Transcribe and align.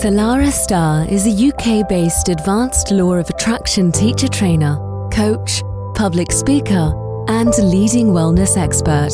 Salarah 0.00 0.50
Starre 0.50 1.06
is 1.12 1.26
a 1.26 1.48
UK 1.48 1.86
based 1.86 2.30
advanced 2.30 2.90
law 2.90 3.12
of 3.16 3.28
attraction 3.28 3.92
teacher 3.92 4.28
trainer, 4.28 4.78
coach, 5.12 5.62
public 5.94 6.32
speaker, 6.32 6.94
and 7.28 7.52
leading 7.58 8.06
wellness 8.06 8.56
expert. 8.56 9.12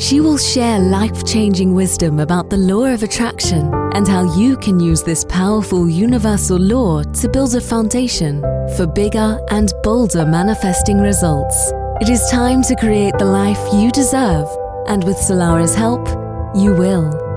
She 0.00 0.20
will 0.20 0.38
share 0.38 0.78
life 0.78 1.26
changing 1.26 1.74
wisdom 1.74 2.20
about 2.20 2.50
the 2.50 2.56
law 2.56 2.84
of 2.84 3.02
attraction 3.02 3.68
and 3.94 4.06
how 4.06 4.32
you 4.38 4.56
can 4.58 4.78
use 4.78 5.02
this 5.02 5.24
powerful 5.24 5.88
universal 5.88 6.56
law 6.56 7.02
to 7.02 7.28
build 7.28 7.56
a 7.56 7.60
foundation 7.60 8.40
for 8.76 8.86
bigger 8.86 9.40
and 9.50 9.72
bolder 9.82 10.24
manifesting 10.24 11.00
results. 11.00 11.72
It 12.00 12.08
is 12.08 12.30
time 12.30 12.62
to 12.62 12.76
create 12.76 13.18
the 13.18 13.24
life 13.24 13.58
you 13.72 13.90
deserve, 13.90 14.46
and 14.86 15.02
with 15.02 15.16
Salarah's 15.16 15.74
help, 15.74 16.06
you 16.54 16.74
will. 16.74 17.27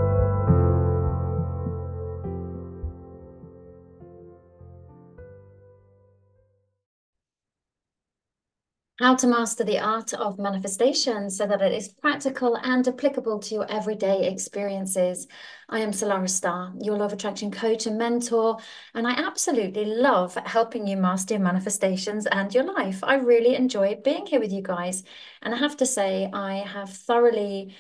How 9.02 9.16
to 9.16 9.26
master 9.26 9.64
the 9.64 9.80
art 9.80 10.14
of 10.14 10.38
manifestation 10.38 11.32
so 11.32 11.48
that 11.48 11.60
it 11.60 11.74
is 11.74 11.88
practical 11.88 12.56
and 12.58 12.88
applicable 12.88 13.40
to 13.40 13.56
your 13.56 13.72
everyday 13.72 14.28
experiences. 14.28 15.28
I 15.68 15.80
am 15.80 15.90
Salarah 15.90 16.30
Starre, 16.30 16.72
your 16.80 17.02
of 17.02 17.12
attraction 17.12 17.50
coach 17.50 17.88
and 17.88 17.98
mentor, 17.98 18.60
and 18.94 19.08
I 19.08 19.14
absolutely 19.14 19.86
love 19.86 20.36
helping 20.46 20.86
you 20.86 20.98
master 20.98 21.34
your 21.34 21.42
manifestations 21.42 22.28
and 22.28 22.54
your 22.54 22.72
life. 22.76 23.00
I 23.04 23.16
really 23.16 23.56
enjoy 23.56 23.96
being 24.04 24.28
here 24.28 24.40
with 24.40 24.54
you 24.54 24.62
guys. 24.62 25.04
And 25.42 25.56
I 25.56 25.58
have 25.58 25.78
to 25.78 25.86
say, 25.88 26.30
I 26.32 26.58
have 26.58 26.92
thoroughly 26.92 27.74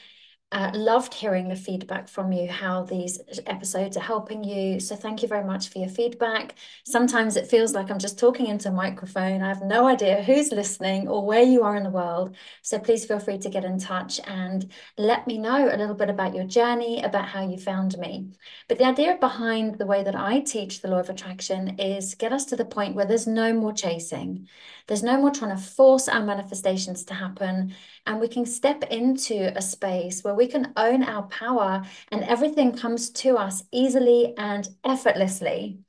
uh, 0.52 0.70
loved 0.74 1.14
hearing 1.14 1.48
the 1.48 1.56
feedback 1.56 2.10
from 2.10 2.34
you, 2.34 2.50
how 2.50 2.84
these 2.84 3.20
episodes 3.46 3.96
are 3.96 4.02
helping 4.02 4.44
you. 4.44 4.80
So, 4.82 4.96
thank 4.98 5.22
you 5.22 5.28
very 5.30 5.46
much 5.46 5.70
for 5.70 5.80
your 5.80 5.88
feedback. 5.88 6.56
Sometimes 6.84 7.38
it 7.38 7.48
feels 7.48 7.74
like 7.74 7.90
I'm 7.90 8.00
just 8.00 8.20
talking 8.20 8.48
into 8.48 8.68
a 8.68 8.74
microphone. 8.74 9.42
I 9.42 9.48
have 9.48 9.62
no 9.62 9.88
idea 9.88 10.22
who's 10.22 10.52
listening 10.52 11.08
or 11.08 11.26
where 11.26 11.44
you 11.44 11.64
are 11.64 11.78
in 11.78 11.84
the 11.84 11.90
world. 11.90 12.36
So, 12.62 12.80
please 12.80 13.06
feel 13.06 13.20
free 13.20 13.38
to 13.38 13.50
get 13.50 13.64
in 13.64 13.80
touch 13.80 14.20
and 14.26 14.70
let 14.98 15.26
me 15.26 15.38
know 15.38 15.70
a 15.74 15.78
little 15.78 15.96
bit 15.96 16.10
about 16.10 16.36
your 16.36 16.46
journey, 16.46 17.02
about 17.02 17.26
how 17.26 17.48
you 17.48 17.58
found 17.58 17.98
me. 17.98 18.32
But 18.68 18.78
the 18.78 18.86
idea 18.86 19.18
behind 19.20 19.78
the 19.78 19.86
way 19.86 20.04
that 20.04 20.16
I 20.16 20.42
teach 20.42 20.82
the 20.82 20.90
law 20.90 21.00
of 21.00 21.10
attraction 21.10 21.80
is 21.80 22.16
get 22.16 22.34
us 22.34 22.44
to 22.46 22.58
the 22.58 22.66
point 22.66 22.96
where 22.96 23.06
there's 23.06 23.28
no 23.28 23.54
more 23.54 23.72
chasing, 23.74 24.50
there's 24.88 25.04
no 25.04 25.18
more 25.18 25.32
trying 25.32 25.56
to 25.56 25.62
force 25.62 26.10
our 26.10 26.24
manifestations 26.24 27.06
to 27.06 27.14
happen. 27.14 27.74
And 28.06 28.20
we 28.20 28.28
can 28.28 28.46
step 28.46 28.84
into 28.84 29.56
a 29.56 29.62
space 29.62 30.24
where 30.24 30.34
we 30.34 30.48
can 30.48 30.74
own 30.76 31.04
our 31.04 31.24
power 31.24 31.84
and 32.12 32.24
everything 32.24 32.76
comes 32.76 33.10
to 33.12 33.38
us 33.38 33.64
easily 33.72 34.34
and 34.38 34.68
effortlessly. 34.84 35.80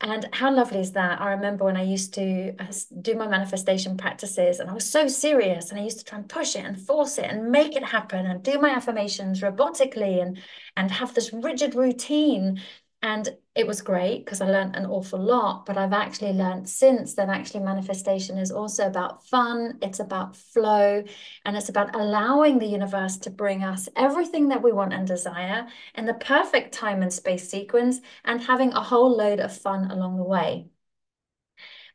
And 0.00 0.28
how 0.32 0.54
lovely 0.54 0.80
is 0.80 0.92
that? 0.92 1.22
I 1.22 1.30
remember 1.30 1.64
when 1.64 1.76
I 1.76 1.82
used 1.82 2.12
to 2.14 2.54
uh, 2.58 2.72
do 3.00 3.14
my 3.14 3.26
manifestation 3.26 3.96
practices 3.96 4.60
and 4.60 4.68
I 4.68 4.74
was 4.74 4.88
so 4.88 5.08
serious 5.08 5.70
and 5.70 5.80
I 5.80 5.84
used 5.84 5.98
to 6.00 6.04
try 6.04 6.18
and 6.18 6.28
push 6.28 6.54
it 6.54 6.66
and 6.66 6.78
force 6.78 7.16
it 7.16 7.24
and 7.24 7.50
make 7.50 7.76
it 7.76 7.82
happen 7.82 8.26
and 8.26 8.42
do 8.42 8.58
my 8.58 8.70
affirmations 8.70 9.40
robotically 9.40 10.20
and 10.20 10.38
and 10.76 10.90
have 10.90 11.14
this 11.14 11.32
rigid 11.32 11.74
routine 11.74 12.60
and 13.02 13.28
it 13.54 13.66
was 13.66 13.82
great 13.82 14.24
because 14.24 14.40
I 14.40 14.46
learned 14.50 14.74
an 14.76 14.86
awful 14.86 15.18
lot, 15.18 15.66
but 15.66 15.76
I've 15.76 15.92
actually 15.92 16.32
learned 16.32 16.68
since 16.68 17.14
that 17.14 17.28
actually 17.28 17.60
manifestation 17.60 18.38
is 18.38 18.50
also 18.50 18.86
about 18.86 19.26
fun, 19.26 19.78
it's 19.82 20.00
about 20.00 20.36
flow, 20.36 21.04
and 21.44 21.56
it's 21.56 21.68
about 21.68 21.94
allowing 21.94 22.58
the 22.58 22.66
universe 22.66 23.16
to 23.18 23.30
bring 23.30 23.62
us 23.62 23.88
everything 23.96 24.48
that 24.48 24.62
we 24.62 24.72
want 24.72 24.92
and 24.92 25.06
desire 25.06 25.66
in 25.94 26.06
the 26.06 26.14
perfect 26.14 26.72
time 26.74 27.02
and 27.02 27.12
space 27.12 27.48
sequence 27.48 28.00
and 28.24 28.40
having 28.40 28.72
a 28.72 28.82
whole 28.82 29.16
load 29.16 29.40
of 29.40 29.56
fun 29.56 29.90
along 29.90 30.16
the 30.16 30.24
way. 30.24 30.68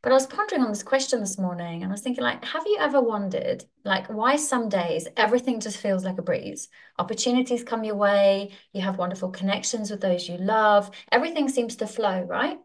But 0.03 0.11
I 0.11 0.15
was 0.15 0.25
pondering 0.25 0.63
on 0.63 0.69
this 0.69 0.81
question 0.81 1.19
this 1.19 1.37
morning 1.37 1.83
and 1.83 1.91
I 1.91 1.93
was 1.93 2.01
thinking, 2.01 2.23
like, 2.23 2.43
have 2.43 2.63
you 2.65 2.77
ever 2.79 2.99
wondered, 2.99 3.63
like, 3.85 4.07
why 4.07 4.35
some 4.35 4.67
days 4.67 5.07
everything 5.15 5.59
just 5.59 5.77
feels 5.77 6.03
like 6.03 6.17
a 6.17 6.23
breeze? 6.23 6.69
Opportunities 6.97 7.63
come 7.63 7.83
your 7.83 7.95
way, 7.95 8.51
you 8.73 8.81
have 8.81 8.97
wonderful 8.97 9.29
connections 9.29 9.91
with 9.91 10.01
those 10.01 10.27
you 10.27 10.37
love, 10.37 10.89
everything 11.11 11.49
seems 11.49 11.75
to 11.75 11.87
flow, 11.87 12.23
right? 12.23 12.57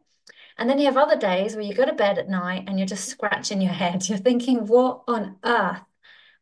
And 0.56 0.70
then 0.70 0.78
you 0.78 0.86
have 0.86 0.96
other 0.96 1.18
days 1.18 1.54
where 1.54 1.64
you 1.64 1.74
go 1.74 1.84
to 1.84 1.92
bed 1.92 2.16
at 2.16 2.30
night 2.30 2.64
and 2.66 2.78
you're 2.78 2.86
just 2.86 3.08
scratching 3.08 3.60
your 3.60 3.72
head. 3.72 4.08
You're 4.08 4.18
thinking, 4.18 4.66
what 4.66 5.02
on 5.06 5.36
earth 5.44 5.82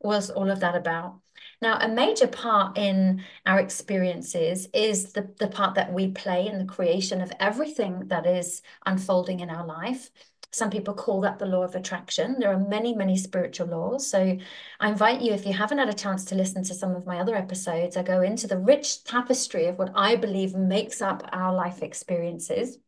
was 0.00 0.30
all 0.30 0.50
of 0.50 0.60
that 0.60 0.76
about? 0.76 1.18
Now, 1.60 1.78
a 1.78 1.88
major 1.88 2.26
part 2.26 2.78
in 2.78 3.24
our 3.46 3.58
experiences 3.58 4.68
is 4.72 5.12
the, 5.12 5.34
the 5.38 5.48
part 5.48 5.74
that 5.74 5.92
we 5.92 6.08
play 6.08 6.46
in 6.46 6.58
the 6.58 6.72
creation 6.72 7.20
of 7.20 7.32
everything 7.40 8.08
that 8.08 8.26
is 8.26 8.62
unfolding 8.86 9.40
in 9.40 9.50
our 9.50 9.66
life. 9.66 10.10
Some 10.54 10.70
people 10.70 10.94
call 10.94 11.20
that 11.22 11.40
the 11.40 11.46
law 11.46 11.64
of 11.64 11.74
attraction. 11.74 12.36
There 12.38 12.52
are 12.52 12.58
many, 12.58 12.94
many 12.94 13.16
spiritual 13.16 13.66
laws. 13.66 14.08
So 14.08 14.38
I 14.78 14.88
invite 14.88 15.20
you, 15.20 15.32
if 15.32 15.44
you 15.44 15.52
haven't 15.52 15.78
had 15.78 15.88
a 15.88 15.92
chance 15.92 16.24
to 16.26 16.36
listen 16.36 16.62
to 16.64 16.74
some 16.74 16.94
of 16.94 17.04
my 17.04 17.18
other 17.18 17.34
episodes, 17.34 17.96
I 17.96 18.04
go 18.04 18.22
into 18.22 18.46
the 18.46 18.58
rich 18.58 19.02
tapestry 19.02 19.66
of 19.66 19.78
what 19.78 19.90
I 19.96 20.14
believe 20.14 20.54
makes 20.54 21.02
up 21.02 21.28
our 21.32 21.52
life 21.52 21.82
experiences. 21.82 22.78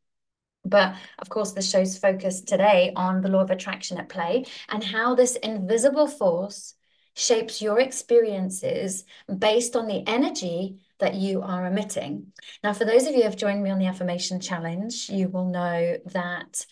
But 0.64 0.94
of 1.18 1.28
course, 1.28 1.52
the 1.52 1.62
show's 1.62 1.98
focused 1.98 2.46
today 2.46 2.92
on 2.94 3.20
the 3.20 3.28
law 3.28 3.40
of 3.40 3.50
attraction 3.50 3.98
at 3.98 4.08
play 4.08 4.44
and 4.68 4.84
how 4.84 5.16
this 5.16 5.34
invisible 5.34 6.06
force 6.06 6.74
shapes 7.14 7.60
your 7.60 7.80
experiences 7.80 9.04
based 9.38 9.74
on 9.74 9.88
the 9.88 10.06
energy 10.06 10.76
that 11.00 11.14
you 11.14 11.42
are 11.42 11.66
emitting. 11.66 12.32
Now, 12.62 12.74
for 12.74 12.84
those 12.84 13.06
of 13.06 13.12
you 13.14 13.22
who 13.22 13.22
have 13.22 13.36
joined 13.36 13.64
me 13.64 13.70
on 13.70 13.80
the 13.80 13.86
affirmation 13.86 14.38
challenge, 14.38 15.08
you 15.10 15.28
will 15.28 15.46
know 15.46 15.96
that 16.12 16.64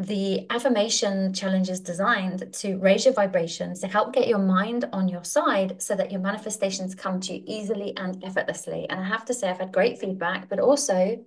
the 0.00 0.46
affirmation 0.50 1.32
challenge 1.32 1.70
is 1.70 1.80
designed 1.80 2.52
to 2.52 2.76
raise 2.78 3.04
your 3.04 3.14
vibrations 3.14 3.80
to 3.80 3.86
help 3.86 4.12
get 4.12 4.26
your 4.26 4.40
mind 4.40 4.88
on 4.92 5.08
your 5.08 5.22
side 5.22 5.80
so 5.80 5.94
that 5.94 6.10
your 6.10 6.20
manifestations 6.20 6.94
come 6.94 7.20
to 7.20 7.34
you 7.34 7.44
easily 7.46 7.96
and 7.96 8.22
effortlessly. 8.24 8.88
And 8.90 9.00
I 9.00 9.04
have 9.04 9.24
to 9.26 9.34
say, 9.34 9.48
I've 9.48 9.60
had 9.60 9.72
great 9.72 9.98
feedback, 9.98 10.48
but 10.48 10.58
also 10.58 11.24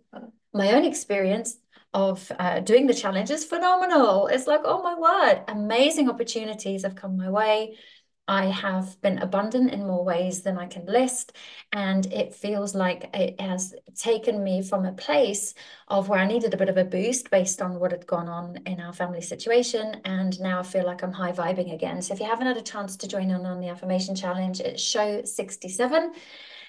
my 0.54 0.74
own 0.74 0.84
experience 0.84 1.58
of 1.94 2.30
uh, 2.38 2.60
doing 2.60 2.88
the 2.88 2.94
challenge 2.94 3.32
is 3.32 3.46
phenomenal. 3.46 4.28
It's 4.28 4.48
like, 4.48 4.62
oh 4.66 4.84
my 4.84 4.96
word, 4.96 5.44
amazing 5.48 6.10
opportunities 6.10 6.84
have 6.84 6.96
come 6.96 7.16
my 7.16 7.30
way. 7.30 7.78
I 8.28 8.46
have 8.46 9.00
been 9.02 9.20
abundant 9.20 9.72
in 9.72 9.88
more 9.88 10.04
ways 10.04 10.42
than 10.42 10.58
I 10.58 10.68
can 10.68 10.86
list. 10.86 11.34
And 11.72 12.06
it 12.08 12.34
feels 12.34 12.76
like 12.76 13.10
it 13.14 13.40
has 13.40 13.74
taken 13.96 14.44
me 14.44 14.62
from 14.62 14.86
a 14.86 14.92
place 14.92 15.54
of 15.88 16.10
where 16.10 16.20
I 16.20 16.28
needed 16.28 16.54
a 16.54 16.58
bit 16.58 16.70
of 16.70 16.78
a 16.78 16.84
boost 16.84 17.30
based 17.30 17.62
on 17.62 17.80
what 17.80 17.92
had 17.92 18.06
gone 18.06 18.28
on 18.28 18.58
in 18.66 18.82
our 18.82 18.94
family 18.94 19.22
situation. 19.22 20.02
And 20.04 20.40
now 20.42 20.60
I 20.60 20.64
feel 20.64 20.86
like 20.86 21.04
I'm 21.04 21.12
high 21.12 21.32
vibing 21.32 21.74
again. 21.74 22.02
So 22.02 22.14
if 22.14 22.20
you 22.20 22.26
haven't 22.26 22.48
had 22.48 22.58
a 22.58 22.62
chance 22.62 22.98
to 22.98 23.08
join 23.08 23.32
in 23.32 23.46
on 23.46 23.62
the 23.62 23.70
affirmation 23.70 24.16
challenge, 24.16 24.60
it's 24.60 24.82
show 24.82 25.24
67 25.24 26.14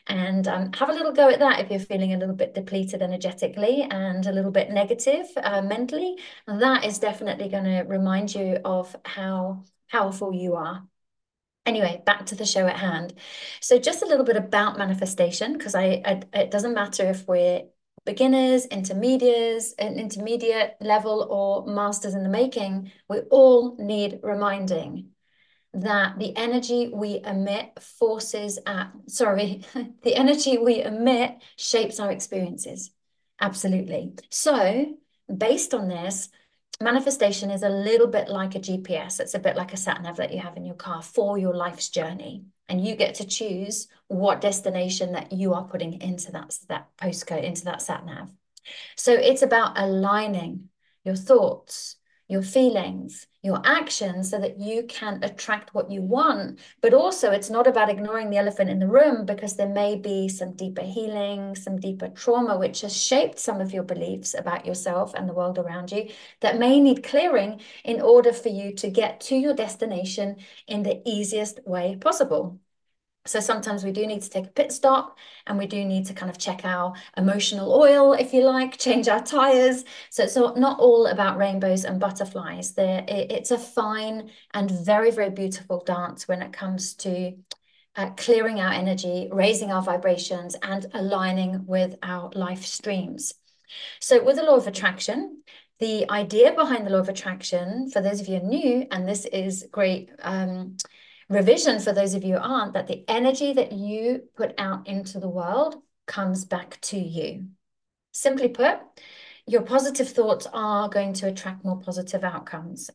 and 0.07 0.49
um, 0.49 0.73
have 0.73 0.89
a 0.89 0.93
little 0.93 1.13
go 1.13 1.29
at 1.29 1.39
that 1.41 1.61
if 1.61 1.71
you're 1.71 1.81
feeling 1.81 2.15
a 2.15 2.17
little 2.17 2.35
bit 2.35 2.55
depleted 2.55 3.03
energetically 3.03 3.83
and 3.83 4.27
a 4.27 4.33
little 4.33 4.51
bit 4.51 4.71
negative 4.71 5.27
uh, 5.37 5.61
mentally. 5.61 6.17
That 6.47 6.85
is 6.85 6.99
definitely 6.99 7.49
going 7.49 7.65
to 7.65 7.83
remind 7.83 8.35
you 8.35 8.59
of 8.65 8.95
how 9.05 9.65
powerful 9.91 10.33
you 10.33 10.55
are 10.55 10.83
Anyway, 11.69 12.01
back 12.07 12.25
to 12.25 12.35
the 12.35 12.47
show 12.47 12.67
at 12.67 12.79
hand. 12.79 13.13
So 13.61 13.79
just 13.79 14.03
a 14.03 14.07
little 14.07 14.25
bit 14.25 14.37
about 14.37 14.79
manifestation, 14.79 15.53
because 15.53 15.75
I, 15.75 16.01
I, 16.03 16.23
it 16.33 16.51
doesn't 16.51 16.73
matter 16.73 17.05
if 17.05 17.29
we're 17.29 17.65
beginners, 18.07 18.65
intermediates, 18.65 19.75
an 19.75 19.99
intermediate 19.99 20.77
level, 20.81 21.27
or 21.29 21.67
masters 21.71 22.15
in 22.15 22.23
the 22.23 22.31
making, 22.31 22.91
we 23.07 23.19
all 23.31 23.77
need 23.77 24.21
reminding 24.23 25.11
that 25.75 26.19
the 26.19 26.35
energy 26.39 26.91
we 26.91 27.21
emit 27.23 27.79
forces 27.83 28.59
at 28.65 28.91
sorry, 29.07 29.63
the 30.03 30.15
energy 30.15 30.57
we 30.57 30.83
emit 30.83 31.37
shapes 31.57 32.01
our 32.01 32.11
experiences. 32.11 32.93
Absolutely. 33.43 34.15
So 34.31 34.97
based 35.37 35.75
on 35.75 35.89
this, 35.89 36.31
manifestation 36.81 37.51
is 37.51 37.63
a 37.63 37.69
little 37.69 38.07
bit 38.07 38.29
like 38.29 38.55
a 38.55 38.61
GPS. 38.61 39.21
It's 39.21 39.35
a 39.35 39.39
bit 39.39 39.57
like 39.57 39.73
a 39.73 39.77
sat 39.77 40.03
nav 40.03 40.17
that 40.17 40.33
you 40.33 40.39
have 40.41 40.57
in 40.57 40.65
your 40.65 40.77
car 40.77 41.03
for 41.03 41.39
your 41.39 41.55
life's 41.55 41.89
journey. 41.89 42.45
And 42.69 42.85
you 42.85 42.97
get 42.97 43.15
to 43.17 43.27
choose 43.27 43.89
what 44.09 44.41
destination 44.41 45.13
that 45.13 45.33
you 45.33 45.55
are 45.55 45.65
putting 45.65 46.01
into 46.01 46.33
that, 46.33 46.57
that 46.69 46.89
postcode, 46.99 47.43
into 47.43 47.65
that 47.65 47.83
sat 47.83 48.05
nav. 48.05 48.31
So 48.97 49.13
it's 49.13 49.43
about 49.43 49.79
aligning 49.79 50.69
your 51.05 51.17
thoughts, 51.17 51.97
your 52.29 52.43
feelings, 52.43 53.27
your 53.43 53.61
actions 53.65 54.31
so 54.31 54.39
that 54.39 54.59
you 54.61 54.85
can 54.85 55.19
attract 55.23 55.75
what 55.75 55.91
you 55.91 56.03
want. 56.03 56.59
But 56.83 56.93
also, 56.93 57.31
it's 57.31 57.51
not 57.51 57.67
about 57.67 57.89
ignoring 57.89 58.31
the 58.31 58.37
elephant 58.37 58.69
in 58.71 58.79
the 58.79 58.87
room 58.87 59.25
because 59.25 59.57
there 59.57 59.69
may 59.69 59.97
be 59.97 60.29
some 60.29 60.55
deeper 60.55 60.83
healing, 60.83 61.57
some 61.57 61.81
deeper 61.81 62.09
trauma, 62.09 62.59
which 62.59 62.83
has 62.83 62.97
shaped 62.97 63.39
some 63.39 63.61
of 63.61 63.73
your 63.73 63.83
beliefs 63.83 64.35
about 64.35 64.67
yourself 64.67 65.15
and 65.15 65.29
the 65.29 65.33
world 65.33 65.59
around 65.59 65.91
you 65.91 66.11
that 66.41 66.59
may 66.59 66.81
need 66.81 67.03
clearing 67.03 67.61
in 67.85 68.01
order 68.01 68.33
for 68.33 68.51
you 68.51 68.75
to 68.75 68.91
get 68.91 69.21
to 69.21 69.37
your 69.37 69.55
destination 69.55 70.37
in 70.67 70.83
the 70.83 71.01
easiest 71.09 71.67
way 71.67 71.97
possible. 71.97 72.61
So 73.29 73.41
sometimes 73.41 73.85
we 73.85 73.93
do 73.93 74.07
need 74.07 74.23
to 74.23 74.31
take 74.31 74.47
a 74.47 74.51
pit 74.51 74.73
stop 74.73 75.19
and 75.47 75.59
we 75.59 75.67
do 75.67 75.85
need 75.85 76.07
to 76.07 76.15
kind 76.15 76.31
of 76.31 76.39
check 76.39 76.65
our 76.65 76.95
emotional 77.17 77.73
oil, 77.73 78.15
if 78.15 78.33
you 78.33 78.45
like, 78.45 78.79
change 78.79 79.09
our 79.09 79.23
tires. 79.23 79.85
So 80.11 80.25
it's 80.25 80.37
not 80.37 80.81
all 80.81 81.07
about 81.07 81.39
rainbows 81.39 81.85
and 81.85 82.01
butterflies. 82.01 82.73
There, 82.73 83.05
it's 83.07 83.51
a 83.51 83.59
fine 83.59 84.31
and 84.55 84.71
very, 84.71 85.11
very 85.11 85.31
beautiful 85.31 85.83
dance 85.85 86.27
when 86.27 86.43
it 86.43 86.53
comes 86.53 86.95
to 86.97 87.35
uh, 87.97 88.11
clearing 88.11 88.61
our 88.61 88.73
energy, 88.73 89.29
raising 89.33 89.73
our 89.73 89.83
vibrations, 89.83 90.57
and 90.63 90.87
aligning 90.95 91.67
with 91.67 91.97
our 92.03 92.31
life 92.35 92.65
streams. 92.65 93.35
So 94.01 94.23
with 94.23 94.37
the 94.37 94.45
law 94.45 94.57
of 94.57 94.67
attraction, 94.67 95.43
the 95.81 96.09
idea 96.11 96.53
behind 96.53 96.87
the 96.87 96.91
law 96.91 96.99
of 96.99 97.09
attraction, 97.09 97.91
for 97.91 98.01
those 98.01 98.21
of 98.21 98.29
you 98.29 98.41
new, 98.41 98.87
and 98.91 99.07
this 99.07 99.27
is 99.27 99.67
great 99.71 100.11
um, 100.23 100.77
revision 101.29 101.79
for 101.79 101.93
those 101.93 102.15
of 102.15 102.25
you 102.25 102.35
who 102.35 102.41
aren't, 102.43 102.73
that 102.75 102.87
the 102.87 103.05
energy 103.09 103.53
that 103.53 103.73
you 103.73 104.23
put 104.37 104.55
out 104.59 104.87
into 104.87 105.21
the 105.21 105.29
world 105.29 105.77
comes 106.07 106.45
back 106.45 106.81
to 106.81 106.99
you. 106.99 107.49
Simply 108.13 108.49
put, 108.49 108.79
your 109.47 109.63
positive 109.63 110.09
thoughts 110.09 110.47
are 110.53 110.89
going 110.89 111.13
to 111.15 111.29
attract 111.29 111.65
more 111.65 111.81
positive 111.81 112.25
outcomes. 112.25 112.91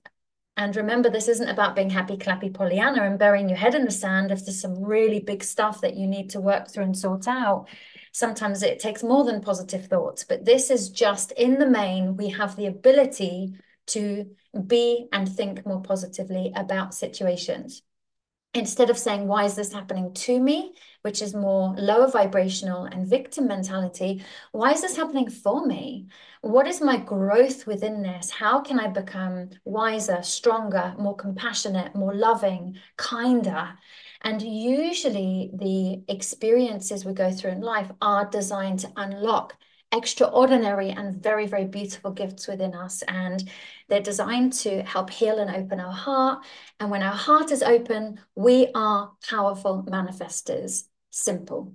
And 0.55 0.75
remember, 0.75 1.09
this 1.09 1.27
isn't 1.27 1.49
about 1.49 1.75
being 1.75 1.89
happy, 1.89 2.15
clappy 2.15 2.53
Pollyanna 2.53 3.03
and 3.03 3.17
burying 3.17 3.49
your 3.49 3.57
head 3.57 3.73
in 3.73 3.85
the 3.85 3.91
sand 3.91 4.31
if 4.31 4.45
there's 4.45 4.61
some 4.61 4.83
really 4.83 5.19
big 5.19 5.43
stuff 5.43 5.81
that 5.81 5.95
you 5.95 6.05
need 6.05 6.29
to 6.31 6.41
work 6.41 6.69
through 6.69 6.83
and 6.83 6.97
sort 6.97 7.27
out. 7.27 7.67
Sometimes 8.11 8.61
it 8.61 8.79
takes 8.79 9.01
more 9.01 9.23
than 9.23 9.41
positive 9.41 9.87
thoughts, 9.87 10.23
but 10.23 10.45
this 10.45 10.69
is 10.69 10.89
just 10.89 11.31
in 11.31 11.57
the 11.57 11.67
main, 11.67 12.17
we 12.17 12.29
have 12.29 12.55
the 12.55 12.67
ability 12.67 13.55
to 13.87 14.29
be 14.67 15.07
and 15.11 15.27
think 15.27 15.65
more 15.65 15.81
positively 15.81 16.51
about 16.55 16.93
situations 16.93 17.81
instead 18.53 18.89
of 18.89 18.97
saying, 18.97 19.27
why 19.27 19.45
is 19.45 19.55
this 19.55 19.73
happening 19.73 20.13
to 20.13 20.39
me, 20.39 20.73
which 21.01 21.21
is 21.21 21.33
more 21.33 21.75
lower 21.77 22.07
vibrational 22.07 22.85
and 22.85 23.07
victim 23.07 23.47
mentality, 23.47 24.23
why 24.51 24.71
is 24.71 24.81
this 24.81 24.95
happening 24.95 25.29
for 25.29 25.65
me? 25.65 26.07
What 26.41 26.67
is 26.67 26.81
my 26.81 26.97
growth 26.97 27.65
within 27.65 28.03
this? 28.03 28.29
How 28.29 28.61
can 28.61 28.79
I 28.79 28.87
become 28.87 29.49
wiser, 29.65 30.21
stronger, 30.21 30.93
more 30.99 31.15
compassionate, 31.15 31.95
more 31.95 32.13
loving, 32.13 32.77
kinder? 32.97 33.69
And 34.21 34.41
usually 34.41 35.49
the 35.53 36.03
experiences 36.13 37.05
we 37.05 37.13
go 37.13 37.31
through 37.31 37.51
in 37.51 37.61
life 37.61 37.91
are 38.01 38.29
designed 38.29 38.79
to 38.79 38.91
unlock 38.95 39.55
extraordinary 39.93 40.89
and 40.89 41.21
very, 41.21 41.45
very 41.45 41.65
beautiful 41.65 42.11
gifts 42.11 42.47
within 42.47 42.73
us. 42.73 43.03
And 43.03 43.47
they're 43.87 44.01
designed 44.01 44.53
to 44.53 44.81
help 44.83 45.09
heal 45.09 45.39
and 45.39 45.55
open 45.55 45.79
our 45.79 45.93
heart. 45.93 46.43
And 46.79 46.89
when 46.89 47.03
our 47.03 47.13
heart 47.13 47.51
is 47.51 47.63
open, 47.63 48.19
we 48.35 48.69
are 48.73 49.11
powerful 49.29 49.83
manifestors. 49.87 50.83
Simple. 51.11 51.73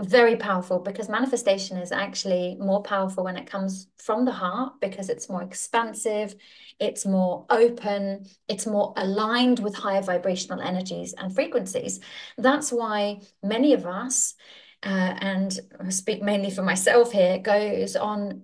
Very 0.00 0.36
powerful 0.36 0.78
because 0.78 1.08
manifestation 1.08 1.76
is 1.76 1.90
actually 1.90 2.56
more 2.60 2.82
powerful 2.84 3.24
when 3.24 3.36
it 3.36 3.50
comes 3.50 3.88
from 3.96 4.24
the 4.24 4.32
heart 4.32 4.74
because 4.80 5.08
it's 5.08 5.28
more 5.28 5.42
expansive, 5.42 6.36
it's 6.78 7.04
more 7.04 7.44
open, 7.50 8.24
it's 8.46 8.64
more 8.64 8.94
aligned 8.96 9.58
with 9.58 9.74
higher 9.74 10.00
vibrational 10.00 10.60
energies 10.60 11.14
and 11.18 11.34
frequencies. 11.34 11.98
That's 12.36 12.70
why 12.72 13.22
many 13.42 13.72
of 13.72 13.86
us 13.86 14.34
uh, 14.82 15.14
and 15.20 15.58
I 15.80 15.88
speak 15.90 16.22
mainly 16.22 16.50
for 16.50 16.62
myself 16.62 17.12
here, 17.12 17.38
goes 17.38 17.96
on 17.96 18.42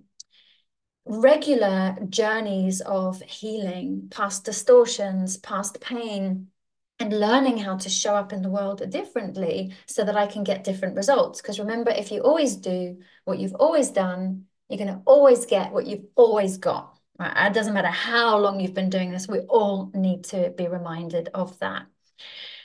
regular 1.05 1.97
journeys 2.09 2.81
of 2.81 3.21
healing, 3.21 4.07
past 4.09 4.43
distortions, 4.43 5.37
past 5.37 5.79
pain, 5.79 6.47
and 6.99 7.19
learning 7.19 7.57
how 7.57 7.77
to 7.77 7.89
show 7.89 8.15
up 8.15 8.33
in 8.33 8.41
the 8.41 8.49
world 8.49 8.89
differently 8.89 9.73
so 9.85 10.03
that 10.03 10.15
I 10.15 10.27
can 10.27 10.43
get 10.43 10.63
different 10.63 10.95
results. 10.95 11.41
Because 11.41 11.59
remember, 11.59 11.91
if 11.91 12.11
you 12.11 12.21
always 12.21 12.55
do 12.55 12.99
what 13.25 13.37
you've 13.37 13.55
always 13.55 13.89
done, 13.89 14.45
you're 14.69 14.77
going 14.77 14.93
to 14.93 15.01
always 15.05 15.45
get 15.45 15.71
what 15.71 15.85
you've 15.85 16.05
always 16.15 16.57
got. 16.57 16.97
Right? 17.19 17.47
It 17.47 17.53
doesn't 17.53 17.73
matter 17.73 17.87
how 17.89 18.37
long 18.37 18.59
you've 18.59 18.73
been 18.73 18.89
doing 18.89 19.11
this, 19.11 19.27
we 19.27 19.39
all 19.41 19.91
need 19.93 20.25
to 20.25 20.53
be 20.57 20.67
reminded 20.67 21.29
of 21.33 21.57
that. 21.59 21.85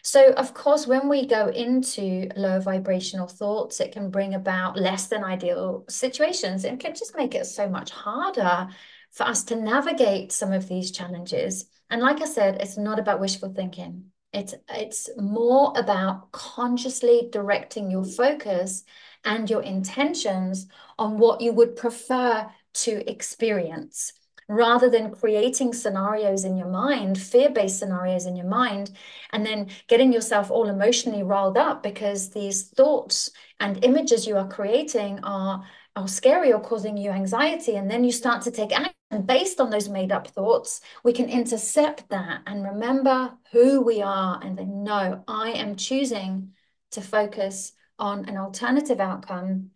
So, 0.02 0.32
of 0.32 0.54
course, 0.54 0.86
when 0.86 1.08
we 1.08 1.26
go 1.26 1.48
into 1.48 2.28
low 2.36 2.60
vibrational 2.60 3.26
thoughts, 3.26 3.80
it 3.80 3.92
can 3.92 4.10
bring 4.10 4.34
about 4.34 4.78
less 4.78 5.08
than 5.08 5.24
ideal 5.24 5.84
situations 5.88 6.64
and 6.64 6.80
can 6.80 6.94
just 6.94 7.16
make 7.16 7.34
it 7.34 7.46
so 7.46 7.68
much 7.68 7.90
harder 7.90 8.68
for 9.10 9.24
us 9.24 9.44
to 9.44 9.56
navigate 9.56 10.32
some 10.32 10.52
of 10.52 10.68
these 10.68 10.90
challenges. 10.90 11.66
And 11.90 12.00
like 12.00 12.22
I 12.22 12.26
said, 12.26 12.56
it's 12.60 12.78
not 12.78 12.98
about 12.98 13.20
wishful 13.20 13.52
thinking. 13.52 14.06
It's 14.32 14.54
it's 14.68 15.10
more 15.16 15.72
about 15.76 16.30
consciously 16.30 17.28
directing 17.32 17.90
your 17.90 18.04
focus 18.04 18.84
and 19.24 19.50
your 19.50 19.62
intentions 19.62 20.68
on 20.98 21.18
what 21.18 21.40
you 21.40 21.52
would 21.52 21.74
prefer 21.74 22.48
to 22.72 23.10
experience 23.10 24.12
rather 24.50 24.90
than 24.90 25.12
creating 25.12 25.72
scenarios 25.72 26.44
in 26.44 26.56
your 26.56 26.68
mind, 26.68 27.16
fear 27.16 27.48
based 27.48 27.78
scenarios 27.78 28.26
in 28.26 28.34
your 28.34 28.46
mind, 28.46 28.90
and 29.32 29.46
then 29.46 29.68
getting 29.86 30.12
yourself 30.12 30.50
all 30.50 30.68
emotionally 30.68 31.22
riled 31.22 31.56
up 31.56 31.84
because 31.84 32.30
these 32.30 32.64
thoughts 32.64 33.30
and 33.60 33.84
images 33.84 34.26
you 34.26 34.36
are 34.36 34.48
creating 34.48 35.20
are, 35.22 35.64
are 35.94 36.08
scary 36.08 36.52
or 36.52 36.58
causing 36.58 36.96
you 36.96 37.10
anxiety. 37.10 37.76
And 37.76 37.88
then 37.88 38.02
you 38.02 38.10
start 38.10 38.42
to 38.42 38.50
take 38.50 38.72
action 38.72 39.22
based 39.24 39.60
on 39.60 39.70
those 39.70 39.88
made 39.88 40.10
up 40.10 40.26
thoughts. 40.26 40.80
We 41.04 41.12
can 41.12 41.28
intercept 41.28 42.08
that 42.08 42.42
and 42.46 42.64
remember 42.64 43.32
who 43.52 43.80
we 43.80 44.02
are 44.02 44.40
and 44.42 44.58
then 44.58 44.82
know 44.82 45.22
I 45.28 45.50
am 45.50 45.76
choosing 45.76 46.54
to 46.90 47.00
focus 47.00 47.72
on 48.00 48.28
an 48.28 48.36
alternative 48.36 48.98
outcome 48.98 49.70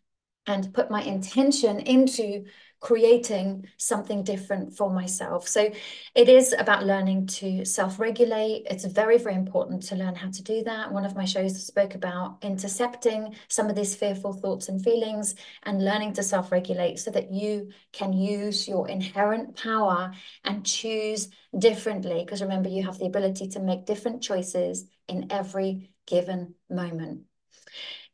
and 0.47 0.75
put 0.75 0.91
my 0.91 1.03
intention 1.03 1.79
into 1.81 2.45
creating 2.85 3.67
something 3.79 4.23
different 4.23 4.77
for 4.77 4.91
myself. 4.91 5.49
So 5.49 5.71
it 6.15 6.29
is 6.29 6.53
about 6.53 6.85
learning 6.85 7.29
to 7.29 7.65
self-regulate. 7.65 8.67
It's 8.69 8.85
very, 8.85 9.17
very 9.17 9.37
important 9.37 9.85
to 9.85 9.97
learn 9.97 10.15
how 10.15 10.31
to 10.31 10.43
do 10.43 10.63
that. 10.65 10.93
One 10.93 11.07
of 11.07 11.17
my 11.17 11.25
shows 11.25 11.65
spoke 11.65 11.95
about 11.95 12.37
intercepting 12.43 13.37
some 13.49 13.71
of 13.71 13.75
these 13.75 13.95
fearful 13.95 14.35
thoughts 14.35 14.69
and 14.69 14.85
feelings 14.85 15.35
and 15.63 15.83
learning 15.83 16.13
to 16.13 16.23
self-regulate 16.23 16.99
so 16.99 17.11
that 17.13 17.33
you 17.33 17.71
can 17.93 18.13
use 18.13 18.69
your 18.69 18.87
inherent 18.87 19.57
power 19.57 20.13
and 20.45 20.67
choose 20.67 21.31
differently. 21.59 22.23
Because 22.23 22.43
remember, 22.43 22.69
you 22.69 22.85
have 22.85 22.99
the 22.99 23.07
ability 23.07 23.49
to 23.49 23.61
make 23.61 23.87
different 23.87 24.23
choices 24.23 24.85
in 25.09 25.33
every 25.33 25.91
given 26.07 26.55
moment. 26.69 27.23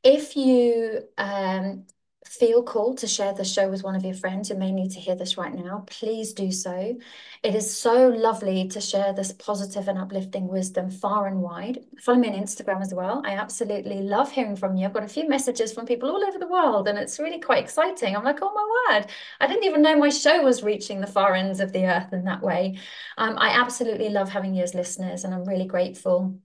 If 0.05 0.37
you 0.37 1.01
um, 1.19 1.87
feel 2.31 2.63
called 2.63 2.97
to 2.97 3.09
share 3.09 3.33
the 3.33 3.45
show 3.45 3.69
with 3.69 3.83
one 3.83 3.97
of 3.97 4.05
your 4.05 4.15
friends 4.15 4.49
who 4.49 4.55
may 4.55 4.71
need 4.71 4.93
to 4.93 5.01
hear 5.01 5.17
this 5.17 5.37
right 5.37 5.53
now, 5.53 5.83
please 5.89 6.33
do 6.33 6.53
so. 6.53 6.97
It 7.43 7.55
is 7.57 7.77
so 7.77 8.07
lovely 8.07 8.69
to 8.69 8.81
share 8.81 9.13
this 9.13 9.33
positive 9.33 9.89
and 9.89 9.99
uplifting 9.99 10.47
wisdom 10.47 10.91
far 10.91 11.27
and 11.27 11.43
wide. 11.43 11.81
Follow 11.99 12.21
me 12.21 12.29
on 12.29 12.41
Instagram 12.41 12.83
as 12.83 12.95
well. 12.95 13.21
I 13.27 13.33
absolutely 13.33 14.03
love 14.03 14.31
hearing 14.31 14.55
from 14.55 14.77
you. 14.77 14.87
I've 14.87 14.93
got 14.93 15.03
a 15.03 15.09
few 15.09 15.29
messages 15.29 15.73
from 15.73 15.87
people 15.87 16.09
all 16.09 16.25
over 16.25 16.39
the 16.39 16.47
world, 16.47 16.87
and 16.87 16.97
it's 16.97 17.19
really 17.19 17.41
quite 17.41 17.65
exciting. 17.65 18.15
I'm 18.15 18.23
like, 18.23 18.39
oh 18.43 18.55
my 18.55 18.95
word, 18.95 19.11
I 19.41 19.49
didn't 19.49 19.65
even 19.65 19.83
know 19.83 19.97
my 19.97 20.11
show 20.11 20.41
was 20.45 20.63
reaching 20.63 21.01
the 21.01 21.09
far 21.09 21.35
ends 21.35 21.59
of 21.59 21.73
the 21.73 21.87
earth 21.87 22.13
in 22.13 22.25
that 22.27 22.43
way. 22.43 22.79
Um, 23.19 23.39
I 23.39 23.61
absolutely 23.61 24.09
love 24.09 24.29
having 24.29 24.55
you 24.55 24.63
as 24.63 24.73
listeners, 24.73 25.25
and 25.25 25.35
I'm 25.35 25.45
really 25.45 25.67
grateful 25.67 26.39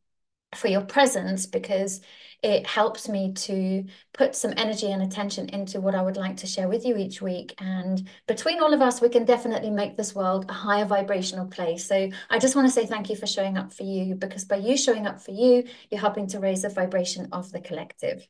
for 0.57 0.67
your 0.67 0.81
presence 0.81 1.45
because 1.45 2.01
it 2.43 2.67
helps 2.67 3.09
me 3.09 3.33
to 3.33 3.85
put 4.13 4.35
some 4.35 4.53
energy 4.55 4.91
and 4.91 5.01
attention 5.01 5.49
into 5.49 5.81
what 5.81 5.95
I 5.95 6.01
would 6.01 6.17
like 6.17 6.37
to 6.37 6.47
share 6.47 6.67
with 6.67 6.85
you 6.85 6.95
each 6.95 7.21
week. 7.21 7.55
And 7.57 8.07
between 8.27 8.59
all 8.59 8.73
of 8.73 8.81
us, 8.81 9.01
we 9.01 9.09
can 9.09 9.25
definitely 9.25 9.71
make 9.71 9.97
this 9.97 10.13
world 10.13 10.45
a 10.47 10.53
higher 10.53 10.85
vibrational 10.85 11.47
place. 11.47 11.87
So 11.87 12.09
I 12.29 12.37
just 12.37 12.55
want 12.55 12.67
to 12.67 12.71
say 12.71 12.85
thank 12.85 13.09
you 13.09 13.15
for 13.15 13.25
showing 13.25 13.57
up 13.57 13.73
for 13.73 13.83
you, 13.83 14.15
because 14.15 14.45
by 14.45 14.57
you 14.57 14.77
showing 14.77 15.07
up 15.07 15.21
for 15.21 15.31
you, 15.31 15.63
you're 15.89 16.01
helping 16.01 16.27
to 16.27 16.39
raise 16.39 16.61
the 16.61 16.69
vibration 16.69 17.29
of 17.31 17.51
the 17.51 17.61
collective. 17.61 18.27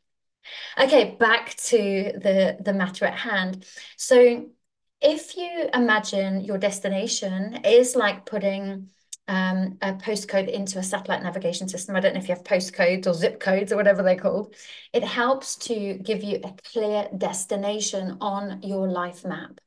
Okay, 0.80 1.18
back 1.20 1.56
to 1.56 2.14
the, 2.16 2.58
the 2.62 2.74
matter 2.74 3.06
at 3.06 3.18
hand. 3.18 3.66
So 3.98 4.46
if 5.02 5.36
you 5.36 5.70
imagine 5.74 6.42
your 6.42 6.58
destination 6.58 7.62
is 7.66 7.96
like 7.96 8.26
putting 8.26 8.90
um, 9.28 9.78
a 9.82 9.94
postcode 9.94 10.50
into 10.50 10.80
a 10.80 10.84
satellite 10.84 11.24
navigation 11.24 11.68
system. 11.68 11.96
I 11.96 12.00
don't 12.00 12.14
know 12.14 12.20
if 12.20 12.28
you 12.28 12.36
have 12.36 12.44
postcodes 12.44 13.08
or 13.08 13.14
zip 13.14 13.40
codes 13.40 13.72
or 13.72 13.76
whatever 13.76 14.04
they're 14.04 14.16
called. 14.16 14.56
It 14.94 15.04
helps 15.04 15.56
to 15.58 15.96
give 15.96 16.24
you 16.24 16.40
a 16.44 16.54
clear 16.72 17.08
destination 17.18 18.18
on 18.22 18.62
your 18.62 18.88
life 18.88 19.26
map. 19.26 19.60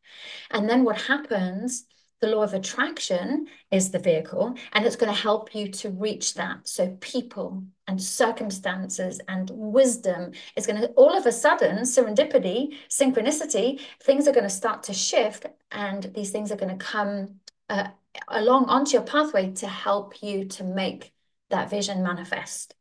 And 0.51 0.69
then 0.69 0.85
what 0.85 1.01
happens, 1.01 1.87
the 2.21 2.29
law 2.29 2.43
of 2.43 2.55
attraction 2.55 3.47
is 3.71 3.91
the 3.91 3.99
vehicle, 3.99 4.55
and 4.73 4.85
it's 4.85 4.97
going 4.97 5.13
to 5.13 5.21
help 5.21 5.55
you 5.55 5.71
to 5.71 5.91
reach 5.91 6.35
that. 6.35 6.67
So 6.69 6.97
people 7.01 7.65
and 7.87 8.03
circumstances 8.03 9.21
and 9.29 9.51
wisdom 9.53 10.33
is 10.57 10.67
going 10.67 10.81
to, 10.81 10.89
all 10.91 11.17
of 11.17 11.27
a 11.27 11.33
sudden, 11.33 11.79
serendipity, 11.79 12.75
synchronicity, 12.89 13.81
things 14.03 14.27
are 14.27 14.33
going 14.33 14.45
to 14.45 14.51
start 14.51 14.83
to 14.85 14.93
shift, 14.93 15.47
and 15.71 16.11
these 16.15 16.31
things 16.31 16.51
are 16.51 16.57
going 16.57 16.77
to 16.77 16.85
come 16.85 17.41
uh, 17.69 17.89
along 18.29 18.67
onto 18.67 18.93
your 18.93 19.03
pathway 19.03 19.53
to 19.53 19.69
help 19.69 20.23
you 20.23 20.47
to 20.47 20.65
make 20.65 21.13
that 21.51 21.71
vision 21.71 22.03
manifest. 22.03 22.75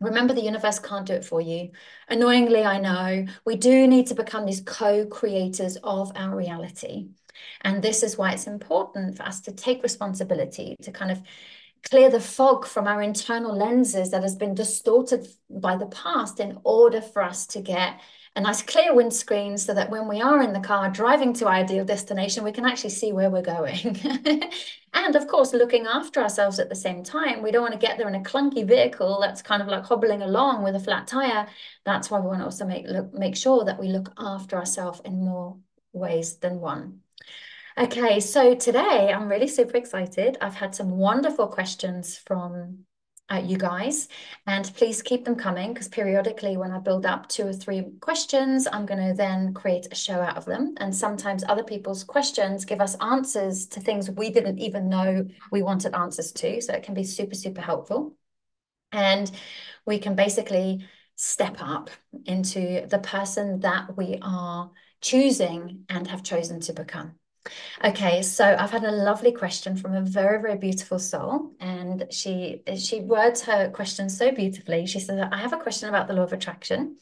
Remember, 0.00 0.32
the 0.32 0.42
universe 0.42 0.78
can't 0.78 1.06
do 1.06 1.14
it 1.14 1.24
for 1.24 1.40
you. 1.40 1.70
Annoyingly, 2.08 2.64
I 2.64 2.78
know 2.78 3.26
we 3.44 3.56
do 3.56 3.86
need 3.88 4.06
to 4.08 4.14
become 4.14 4.46
these 4.46 4.60
co 4.60 5.06
creators 5.06 5.76
of 5.82 6.12
our 6.14 6.36
reality. 6.36 7.08
And 7.62 7.82
this 7.82 8.02
is 8.02 8.16
why 8.16 8.32
it's 8.32 8.46
important 8.46 9.16
for 9.16 9.24
us 9.24 9.40
to 9.42 9.52
take 9.52 9.82
responsibility, 9.82 10.76
to 10.82 10.92
kind 10.92 11.10
of 11.10 11.22
clear 11.88 12.10
the 12.10 12.20
fog 12.20 12.66
from 12.66 12.86
our 12.86 13.02
internal 13.02 13.56
lenses 13.56 14.10
that 14.10 14.22
has 14.22 14.36
been 14.36 14.54
distorted 14.54 15.26
by 15.48 15.76
the 15.76 15.86
past 15.86 16.40
in 16.40 16.58
order 16.64 17.00
for 17.00 17.22
us 17.22 17.46
to 17.48 17.60
get 17.60 18.00
a 18.38 18.40
nice 18.40 18.62
clear 18.62 18.94
windscreen 18.94 19.58
so 19.58 19.74
that 19.74 19.90
when 19.90 20.06
we 20.06 20.22
are 20.22 20.40
in 20.42 20.52
the 20.52 20.60
car 20.60 20.88
driving 20.88 21.32
to 21.32 21.46
our 21.46 21.54
ideal 21.54 21.84
destination, 21.84 22.44
we 22.44 22.52
can 22.52 22.64
actually 22.64 22.90
see 22.90 23.12
where 23.12 23.30
we're 23.30 23.42
going. 23.42 24.00
and 24.94 25.16
of 25.16 25.26
course, 25.26 25.52
looking 25.52 25.86
after 25.86 26.20
ourselves 26.20 26.60
at 26.60 26.68
the 26.68 26.76
same 26.76 27.02
time. 27.02 27.42
We 27.42 27.50
don't 27.50 27.62
want 27.62 27.72
to 27.72 27.84
get 27.84 27.98
there 27.98 28.06
in 28.06 28.14
a 28.14 28.20
clunky 28.20 28.64
vehicle 28.64 29.18
that's 29.20 29.42
kind 29.42 29.60
of 29.60 29.66
like 29.66 29.84
hobbling 29.84 30.22
along 30.22 30.62
with 30.62 30.76
a 30.76 30.80
flat 30.80 31.08
tire. 31.08 31.48
That's 31.84 32.12
why 32.12 32.20
we 32.20 32.28
want 32.28 32.38
to 32.38 32.44
also 32.44 32.64
make 32.64 32.86
look 32.86 33.12
make 33.12 33.36
sure 33.36 33.64
that 33.64 33.80
we 33.80 33.88
look 33.88 34.12
after 34.16 34.56
ourselves 34.56 35.00
in 35.04 35.24
more 35.24 35.56
ways 35.92 36.36
than 36.36 36.60
one. 36.60 37.00
Okay, 37.76 38.20
so 38.20 38.54
today 38.54 39.12
I'm 39.12 39.28
really 39.28 39.48
super 39.48 39.76
excited. 39.76 40.38
I've 40.40 40.54
had 40.54 40.76
some 40.76 40.90
wonderful 40.90 41.48
questions 41.48 42.16
from 42.16 42.84
uh, 43.30 43.42
you 43.44 43.58
guys. 43.58 44.08
And 44.46 44.70
please 44.74 45.02
keep 45.02 45.24
them 45.24 45.36
coming 45.36 45.72
because 45.72 45.88
periodically 45.88 46.56
when 46.56 46.72
I 46.72 46.78
build 46.78 47.06
up 47.06 47.28
two 47.28 47.46
or 47.46 47.52
three 47.52 47.84
questions, 48.00 48.66
I'm 48.70 48.86
going 48.86 49.06
to 49.06 49.14
then 49.14 49.52
create 49.54 49.88
a 49.90 49.94
show 49.94 50.20
out 50.20 50.36
of 50.36 50.44
them. 50.44 50.74
And 50.78 50.94
sometimes 50.94 51.44
other 51.44 51.64
people's 51.64 52.04
questions 52.04 52.64
give 52.64 52.80
us 52.80 52.96
answers 53.00 53.66
to 53.68 53.80
things 53.80 54.10
we 54.10 54.30
didn't 54.30 54.58
even 54.58 54.88
know 54.88 55.26
we 55.52 55.62
wanted 55.62 55.94
answers 55.94 56.32
to. 56.32 56.60
So 56.60 56.72
it 56.72 56.82
can 56.82 56.94
be 56.94 57.04
super, 57.04 57.34
super 57.34 57.60
helpful. 57.60 58.16
And 58.92 59.30
we 59.84 59.98
can 59.98 60.14
basically 60.14 60.86
step 61.16 61.56
up 61.60 61.90
into 62.24 62.86
the 62.86 62.98
person 63.00 63.60
that 63.60 63.96
we 63.96 64.18
are 64.22 64.70
choosing 65.00 65.84
and 65.88 66.06
have 66.06 66.22
chosen 66.22 66.60
to 66.60 66.72
become. 66.72 67.14
Okay, 67.84 68.22
so 68.22 68.56
I've 68.58 68.70
had 68.70 68.84
a 68.84 68.90
lovely 68.90 69.32
question 69.32 69.76
from 69.76 69.94
a 69.94 70.02
very, 70.02 70.40
very 70.40 70.56
beautiful 70.56 70.98
soul, 70.98 71.52
and 71.60 72.06
she 72.10 72.62
she 72.76 73.00
words 73.00 73.42
her 73.42 73.70
question 73.70 74.08
so 74.08 74.32
beautifully. 74.32 74.86
She 74.86 75.00
says, 75.00 75.20
"I 75.32 75.38
have 75.38 75.52
a 75.52 75.58
question 75.58 75.88
about 75.88 76.08
the 76.08 76.14
law 76.14 76.24
of 76.24 76.32
attraction. 76.32 76.98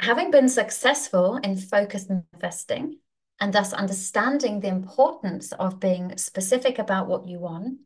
Having 0.00 0.30
been 0.30 0.48
successful 0.48 1.36
in 1.36 1.56
focused 1.56 2.10
manifesting, 2.10 2.98
and 3.40 3.52
thus 3.52 3.72
understanding 3.72 4.60
the 4.60 4.68
importance 4.68 5.52
of 5.52 5.80
being 5.80 6.16
specific 6.16 6.78
about 6.78 7.06
what 7.06 7.26
you 7.26 7.38
want, 7.38 7.78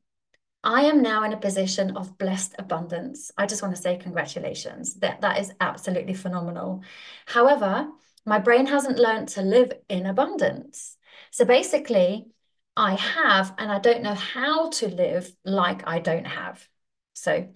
I 0.64 0.82
am 0.86 1.02
now 1.02 1.22
in 1.24 1.32
a 1.32 1.36
position 1.36 1.96
of 1.96 2.18
blessed 2.18 2.54
abundance. 2.58 3.30
I 3.36 3.46
just 3.46 3.62
want 3.62 3.76
to 3.76 3.82
say 3.82 3.96
congratulations. 3.96 4.94
That 4.96 5.20
that 5.20 5.38
is 5.38 5.52
absolutely 5.60 6.14
phenomenal. 6.14 6.82
However, 7.26 7.88
my 8.24 8.38
brain 8.38 8.66
hasn't 8.66 8.98
learned 8.98 9.28
to 9.28 9.42
live 9.42 9.72
in 9.88 10.06
abundance." 10.06 10.96
So 11.30 11.44
basically, 11.44 12.26
I 12.76 12.94
have, 12.94 13.54
and 13.58 13.70
I 13.72 13.78
don't 13.78 14.02
know 14.02 14.14
how 14.14 14.70
to 14.70 14.88
live 14.88 15.30
like 15.44 15.86
I 15.86 15.98
don't 15.98 16.26
have. 16.26 16.68
So 17.14 17.48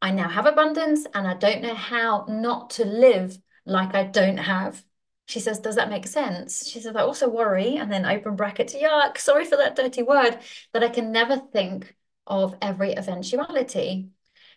I 0.00 0.12
now 0.12 0.28
have 0.28 0.46
abundance, 0.46 1.06
and 1.12 1.26
I 1.26 1.34
don't 1.34 1.62
know 1.62 1.74
how 1.74 2.26
not 2.28 2.70
to 2.70 2.84
live 2.84 3.38
like 3.66 3.94
I 3.94 4.04
don't 4.04 4.38
have. 4.38 4.82
She 5.26 5.40
says, 5.40 5.60
Does 5.60 5.76
that 5.76 5.90
make 5.90 6.06
sense? 6.06 6.68
She 6.68 6.80
says, 6.80 6.96
I 6.96 7.02
also 7.02 7.28
worry, 7.28 7.76
and 7.76 7.90
then 7.90 8.06
open 8.06 8.36
bracket, 8.36 8.68
yuck, 8.68 9.18
sorry 9.18 9.44
for 9.44 9.56
that 9.56 9.76
dirty 9.76 10.02
word, 10.02 10.38
that 10.72 10.84
I 10.84 10.88
can 10.88 11.12
never 11.12 11.36
think 11.36 11.94
of 12.26 12.56
every 12.62 12.96
eventuality. 12.96 14.10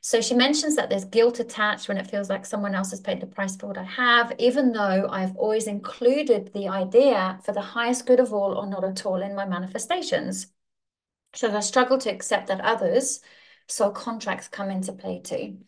So 0.05 0.19
she 0.19 0.33
mentions 0.33 0.75
that 0.75 0.89
there's 0.89 1.05
guilt 1.05 1.39
attached 1.39 1.87
when 1.87 1.97
it 1.97 2.09
feels 2.09 2.29
like 2.29 2.45
someone 2.45 2.75
else 2.75 2.91
has 2.91 2.99
paid 2.99 3.21
the 3.21 3.25
price 3.25 3.55
for 3.55 3.67
what 3.67 3.77
I 3.77 3.85
have, 3.85 4.33
even 4.37 4.73
though 4.73 5.07
I've 5.09 5.33
always 5.37 5.65
included 5.65 6.51
the 6.53 6.67
idea 6.67 7.39
for 7.45 7.53
the 7.53 7.61
highest 7.61 8.05
good 8.05 8.19
of 8.19 8.33
all 8.33 8.53
or 8.57 8.67
not 8.67 8.83
at 8.83 9.05
all 9.05 9.21
in 9.21 9.33
my 9.33 9.45
manifestations. 9.45 10.47
So 11.35 11.55
I 11.55 11.61
struggle 11.61 11.97
to 11.99 12.11
accept 12.11 12.47
that 12.47 12.59
others, 12.59 13.21
so 13.69 13.91
contracts 13.91 14.49
come 14.49 14.69
into 14.69 14.91
play 14.91 15.21
too. 15.23 15.59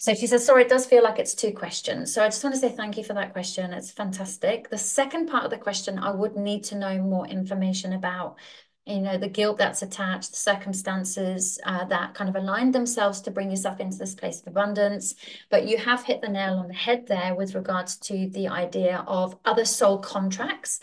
So 0.00 0.14
she 0.14 0.26
says, 0.26 0.44
sorry, 0.44 0.64
it 0.64 0.68
does 0.68 0.84
feel 0.84 1.04
like 1.04 1.20
it's 1.20 1.36
two 1.36 1.52
questions. 1.52 2.12
So 2.12 2.24
I 2.24 2.26
just 2.26 2.42
want 2.42 2.54
to 2.54 2.60
say 2.60 2.70
thank 2.70 2.98
you 2.98 3.04
for 3.04 3.14
that 3.14 3.32
question. 3.32 3.72
It's 3.72 3.92
fantastic. 3.92 4.68
The 4.68 4.78
second 4.78 5.28
part 5.28 5.44
of 5.44 5.50
the 5.52 5.58
question, 5.58 6.00
I 6.00 6.10
would 6.10 6.34
need 6.34 6.64
to 6.64 6.74
know 6.76 7.00
more 7.00 7.26
information 7.28 7.92
about 7.92 8.36
you 8.86 9.00
know, 9.00 9.18
the 9.18 9.28
guilt 9.28 9.58
that's 9.58 9.82
attached, 9.82 10.30
the 10.30 10.36
circumstances 10.36 11.58
uh, 11.64 11.84
that 11.86 12.14
kind 12.14 12.30
of 12.30 12.36
aligned 12.36 12.72
themselves 12.72 13.20
to 13.22 13.32
bring 13.32 13.50
yourself 13.50 13.80
into 13.80 13.98
this 13.98 14.14
place 14.14 14.40
of 14.40 14.46
abundance. 14.46 15.14
But 15.50 15.66
you 15.66 15.76
have 15.76 16.04
hit 16.04 16.20
the 16.20 16.28
nail 16.28 16.54
on 16.54 16.68
the 16.68 16.74
head 16.74 17.06
there 17.08 17.34
with 17.34 17.56
regards 17.56 17.96
to 17.98 18.28
the 18.28 18.46
idea 18.48 19.04
of 19.08 19.36
other 19.44 19.64
soul 19.64 19.98
contracts. 19.98 20.78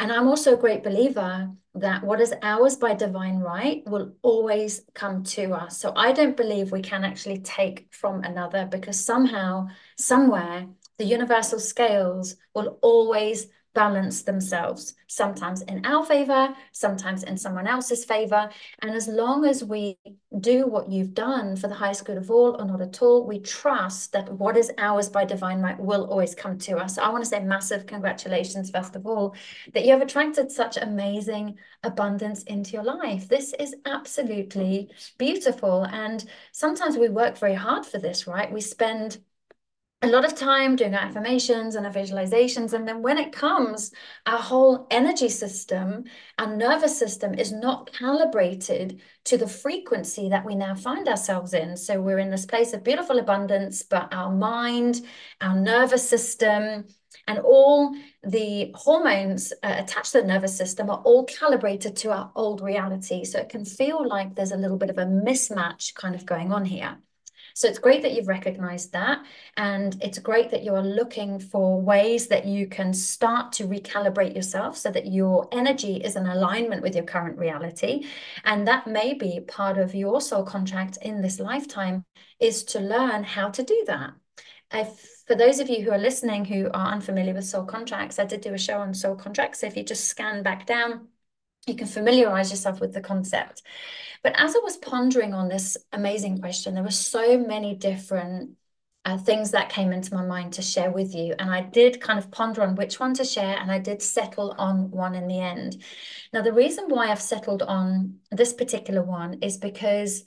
And 0.00 0.10
I'm 0.10 0.26
also 0.26 0.54
a 0.54 0.60
great 0.60 0.82
believer 0.82 1.48
that 1.76 2.02
what 2.02 2.20
is 2.20 2.34
ours 2.42 2.76
by 2.76 2.94
divine 2.94 3.38
right 3.38 3.84
will 3.86 4.14
always 4.22 4.82
come 4.92 5.22
to 5.22 5.52
us. 5.52 5.78
So 5.78 5.92
I 5.94 6.12
don't 6.12 6.36
believe 6.36 6.72
we 6.72 6.82
can 6.82 7.04
actually 7.04 7.38
take 7.38 7.86
from 7.92 8.24
another 8.24 8.66
because 8.66 9.04
somehow, 9.04 9.68
somewhere, 9.96 10.66
the 10.98 11.04
universal 11.04 11.60
scales 11.60 12.34
will 12.54 12.78
always 12.82 13.46
balance 13.74 14.22
themselves, 14.22 14.94
sometimes 15.08 15.62
in 15.62 15.84
our 15.84 16.04
favor, 16.04 16.54
sometimes 16.72 17.24
in 17.24 17.36
someone 17.36 17.66
else's 17.66 18.04
favor. 18.04 18.48
And 18.80 18.92
as 18.92 19.08
long 19.08 19.44
as 19.44 19.64
we 19.64 19.98
do 20.40 20.66
what 20.66 20.88
you've 20.88 21.14
done 21.14 21.56
for 21.56 21.68
the 21.68 21.74
highest 21.74 22.04
good 22.04 22.16
of 22.16 22.30
all 22.30 22.60
or 22.60 22.64
not 22.64 22.80
at 22.80 23.02
all, 23.02 23.26
we 23.26 23.40
trust 23.40 24.12
that 24.12 24.32
what 24.32 24.56
is 24.56 24.70
ours 24.78 25.08
by 25.08 25.24
divine 25.24 25.60
right 25.60 25.78
will 25.78 26.06
always 26.06 26.34
come 26.34 26.56
to 26.58 26.78
us. 26.78 26.94
So 26.94 27.02
I 27.02 27.10
want 27.10 27.24
to 27.24 27.28
say 27.28 27.40
massive 27.40 27.86
congratulations, 27.86 28.70
first 28.70 28.96
of 28.96 29.06
all, 29.06 29.34
that 29.72 29.84
you 29.84 29.92
have 29.92 30.02
attracted 30.02 30.50
such 30.50 30.76
amazing 30.76 31.58
abundance 31.82 32.44
into 32.44 32.72
your 32.72 32.84
life. 32.84 33.28
This 33.28 33.52
is 33.58 33.74
absolutely 33.84 34.90
beautiful. 35.18 35.84
And 35.84 36.24
sometimes 36.52 36.96
we 36.96 37.08
work 37.08 37.36
very 37.36 37.54
hard 37.54 37.84
for 37.84 37.98
this, 37.98 38.26
right? 38.26 38.52
We 38.52 38.60
spend 38.60 39.18
a 40.04 40.08
lot 40.08 40.24
of 40.26 40.34
time 40.34 40.76
doing 40.76 40.94
our 40.94 41.06
affirmations 41.06 41.74
and 41.74 41.86
our 41.86 41.92
visualizations. 41.92 42.74
And 42.74 42.86
then 42.86 43.00
when 43.00 43.16
it 43.16 43.32
comes, 43.32 43.90
our 44.26 44.38
whole 44.38 44.86
energy 44.90 45.30
system, 45.30 46.04
our 46.38 46.54
nervous 46.54 46.98
system 46.98 47.32
is 47.32 47.52
not 47.52 47.90
calibrated 47.90 49.00
to 49.24 49.38
the 49.38 49.48
frequency 49.48 50.28
that 50.28 50.44
we 50.44 50.54
now 50.54 50.74
find 50.74 51.08
ourselves 51.08 51.54
in. 51.54 51.74
So 51.78 52.02
we're 52.02 52.18
in 52.18 52.30
this 52.30 52.44
place 52.44 52.74
of 52.74 52.84
beautiful 52.84 53.18
abundance, 53.18 53.82
but 53.82 54.12
our 54.12 54.30
mind, 54.30 55.00
our 55.40 55.58
nervous 55.58 56.06
system, 56.06 56.84
and 57.26 57.38
all 57.38 57.96
the 58.22 58.72
hormones 58.74 59.54
uh, 59.62 59.76
attached 59.78 60.12
to 60.12 60.20
the 60.20 60.26
nervous 60.26 60.54
system 60.54 60.90
are 60.90 61.00
all 61.04 61.24
calibrated 61.24 61.96
to 61.96 62.12
our 62.12 62.30
old 62.34 62.60
reality. 62.60 63.24
So 63.24 63.38
it 63.38 63.48
can 63.48 63.64
feel 63.64 64.06
like 64.06 64.34
there's 64.34 64.52
a 64.52 64.58
little 64.58 64.76
bit 64.76 64.90
of 64.90 64.98
a 64.98 65.06
mismatch 65.06 65.94
kind 65.94 66.14
of 66.14 66.26
going 66.26 66.52
on 66.52 66.66
here. 66.66 66.98
So 67.54 67.68
it's 67.68 67.78
great 67.78 68.02
that 68.02 68.12
you've 68.12 68.28
recognized 68.28 68.92
that. 68.92 69.24
And 69.56 69.96
it's 70.02 70.18
great 70.18 70.50
that 70.50 70.64
you're 70.64 70.82
looking 70.82 71.38
for 71.38 71.80
ways 71.80 72.26
that 72.26 72.44
you 72.44 72.66
can 72.66 72.92
start 72.92 73.52
to 73.52 73.68
recalibrate 73.68 74.34
yourself 74.34 74.76
so 74.76 74.90
that 74.90 75.06
your 75.06 75.48
energy 75.52 75.96
is 75.96 76.16
in 76.16 76.26
alignment 76.26 76.82
with 76.82 76.96
your 76.96 77.04
current 77.04 77.38
reality. 77.38 78.06
And 78.44 78.66
that 78.66 78.88
may 78.88 79.14
be 79.14 79.40
part 79.40 79.78
of 79.78 79.94
your 79.94 80.20
soul 80.20 80.42
contract 80.42 80.98
in 81.00 81.22
this 81.22 81.38
lifetime 81.38 82.04
is 82.40 82.64
to 82.64 82.80
learn 82.80 83.22
how 83.22 83.50
to 83.50 83.62
do 83.62 83.84
that. 83.86 84.14
If 84.72 85.22
for 85.28 85.36
those 85.36 85.60
of 85.60 85.70
you 85.70 85.82
who 85.82 85.92
are 85.92 85.98
listening 85.98 86.44
who 86.44 86.68
are 86.74 86.92
unfamiliar 86.92 87.34
with 87.34 87.46
soul 87.46 87.64
contracts, 87.64 88.18
I 88.18 88.24
did 88.24 88.40
do 88.40 88.52
a 88.54 88.58
show 88.58 88.78
on 88.80 88.92
soul 88.92 89.14
contracts. 89.14 89.60
So 89.60 89.68
if 89.68 89.76
you 89.76 89.84
just 89.84 90.06
scan 90.06 90.42
back 90.42 90.66
down, 90.66 91.08
you 91.66 91.74
can 91.74 91.86
familiarize 91.86 92.50
yourself 92.50 92.80
with 92.80 92.92
the 92.92 93.00
concept. 93.00 93.62
But 94.22 94.34
as 94.36 94.54
I 94.54 94.60
was 94.60 94.76
pondering 94.76 95.34
on 95.34 95.48
this 95.48 95.76
amazing 95.92 96.38
question, 96.38 96.74
there 96.74 96.82
were 96.82 96.90
so 96.90 97.38
many 97.38 97.74
different 97.74 98.56
uh, 99.04 99.18
things 99.18 99.50
that 99.50 99.68
came 99.68 99.92
into 99.92 100.14
my 100.14 100.24
mind 100.24 100.54
to 100.54 100.62
share 100.62 100.90
with 100.90 101.14
you. 101.14 101.34
And 101.38 101.50
I 101.50 101.60
did 101.62 102.00
kind 102.00 102.18
of 102.18 102.30
ponder 102.30 102.62
on 102.62 102.74
which 102.74 102.98
one 102.98 103.14
to 103.14 103.24
share, 103.24 103.56
and 103.58 103.70
I 103.70 103.78
did 103.78 104.00
settle 104.00 104.54
on 104.56 104.90
one 104.90 105.14
in 105.14 105.28
the 105.28 105.40
end. 105.40 105.82
Now, 106.32 106.42
the 106.42 106.52
reason 106.52 106.86
why 106.88 107.10
I've 107.10 107.20
settled 107.20 107.62
on 107.62 108.20
this 108.30 108.52
particular 108.54 109.02
one 109.02 109.40
is 109.42 109.58
because 109.58 110.24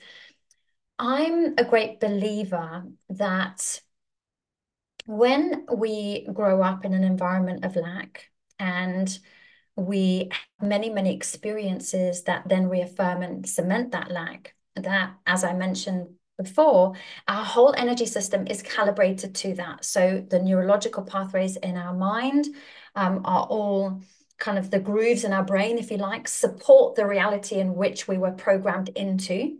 I'm 1.00 1.56
a 1.58 1.64
great 1.64 2.00
believer 2.00 2.84
that 3.10 3.82
when 5.06 5.66
we 5.74 6.28
grow 6.34 6.62
up 6.62 6.86
in 6.86 6.94
an 6.94 7.04
environment 7.04 7.66
of 7.66 7.76
lack 7.76 8.30
and 8.60 9.18
we 9.78 10.30
have 10.32 10.68
many, 10.68 10.90
many 10.90 11.16
experiences 11.16 12.24
that 12.24 12.50
then 12.50 12.68
reaffirm 12.68 13.22
and 13.22 13.48
cement 13.48 13.92
that 13.92 14.12
lack. 14.12 14.56
That, 14.76 15.14
as 15.26 15.44
I 15.44 15.54
mentioned 15.54 16.08
before, 16.38 16.94
our 17.28 17.46
whole 17.46 17.74
energy 17.78 18.06
system 18.06 18.46
is 18.48 18.62
calibrated 18.62 19.34
to 19.36 19.54
that. 19.56 19.86
So 19.86 20.24
the 20.28 20.40
neurological 20.40 21.04
pathways 21.04 21.56
in 21.58 21.78
our 21.78 21.94
mind 21.94 22.48
um, 22.96 23.22
are 23.26 23.46
all 23.46 24.02
kind 24.38 24.58
of 24.58 24.70
the 24.70 24.80
grooves 24.80 25.24
in 25.24 25.34
our 25.34 25.44
brain, 25.44 25.78
if 25.78 25.90
you 25.90 25.98
like, 25.98 26.28
support 26.28 26.96
the 26.96 27.08
reality 27.08 27.56
in 27.56 27.74
which 27.76 28.08
we 28.08 28.18
were 28.18 28.32
programmed 28.32 28.90
into. 28.90 29.58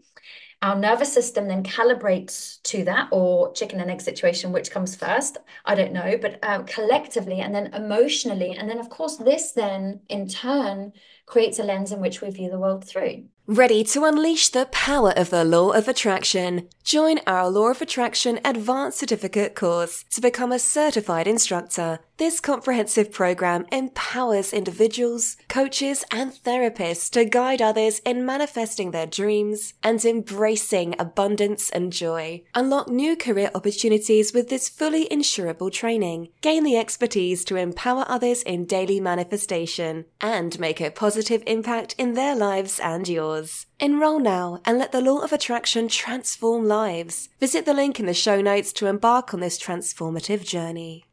Our 0.62 0.76
nervous 0.76 1.14
system 1.14 1.48
then 1.48 1.64
calibrates 1.64 2.62
to 2.64 2.84
that, 2.86 3.10
or 3.12 3.54
chicken 3.54 3.80
and 3.80 3.92
egg 3.92 4.02
situation, 4.02 4.52
which 4.52 4.72
comes 4.72 4.96
first? 4.96 5.38
I 5.66 5.76
don't 5.76 5.94
know, 5.94 6.18
but 6.20 6.40
uh, 6.44 6.64
collectively 6.64 7.42
and 7.42 7.54
then 7.54 7.74
emotionally. 7.74 8.52
And 8.52 8.68
then, 8.68 8.80
of 8.80 8.90
course, 8.90 9.18
this 9.18 9.52
then 9.52 10.00
in 10.10 10.28
turn 10.28 10.94
creates 11.28 11.60
a 11.60 11.64
lens 11.64 11.92
in 11.92 12.00
which 12.00 12.22
we 12.22 12.32
view 12.32 12.50
the 12.50 12.58
world 12.58 12.84
through. 12.84 13.26
Ready 13.50 13.82
to 13.86 14.04
unleash 14.04 14.50
the 14.50 14.66
power 14.74 15.14
of 15.16 15.30
the 15.30 15.46
Law 15.46 15.70
of 15.70 15.88
Attraction? 15.88 16.68
Join 16.84 17.20
our 17.26 17.50
Law 17.50 17.70
of 17.70 17.82
Attraction 17.82 18.42
Advanced 18.44 18.98
Certificate 18.98 19.56
course 19.56 20.04
to 20.12 20.20
become 20.20 20.52
a 20.52 20.60
certified 20.60 21.28
instructor. 21.28 22.00
This 22.18 22.42
comprehensive 22.42 23.12
program 23.12 23.66
empowers 23.72 24.52
individuals, 24.52 25.38
coaches, 25.48 26.04
and 26.12 26.32
therapists 26.32 27.10
to 27.12 27.24
guide 27.24 27.62
others 27.62 28.00
in 28.00 28.26
manifesting 28.26 28.92
their 28.92 29.06
dreams 29.06 29.76
and 29.82 30.04
embracing 30.04 30.96
abundance 31.00 31.70
and 31.70 31.94
joy. 31.94 32.44
Unlock 32.54 32.90
new 32.90 33.16
career 33.16 33.52
opportunities 33.56 34.34
with 34.34 34.50
this 34.50 34.68
fully 34.68 35.08
insurable 35.08 35.72
training. 35.72 36.30
Gain 36.42 36.64
the 36.66 36.78
expertise 36.78 37.46
to 37.46 37.56
empower 37.56 38.04
others 38.10 38.44
in 38.44 38.66
daily 38.66 39.00
manifestation 39.00 40.06
and 40.20 40.60
make 40.60 40.82
a 40.82 40.92
positive 40.92 41.17
impact 41.46 41.96
in 41.98 42.14
their 42.14 42.36
lives 42.36 42.80
and 42.80 43.08
yours. 43.08 43.66
Enroll 43.80 44.20
now 44.20 44.62
and 44.66 44.78
let 44.78 44.92
the 44.92 45.02
law 45.02 45.20
of 45.20 45.34
attraction 45.34 45.88
transform 45.88 46.66
lives. 46.66 47.30
Visit 47.40 47.66
the 47.66 47.74
link 47.74 48.00
in 48.00 48.06
the 48.06 48.14
show 48.14 48.42
notes 48.42 48.72
to 48.74 48.88
embark 48.88 49.34
on 49.34 49.40
this 49.40 49.58
transformative 49.58 50.46
journey. 50.46 51.06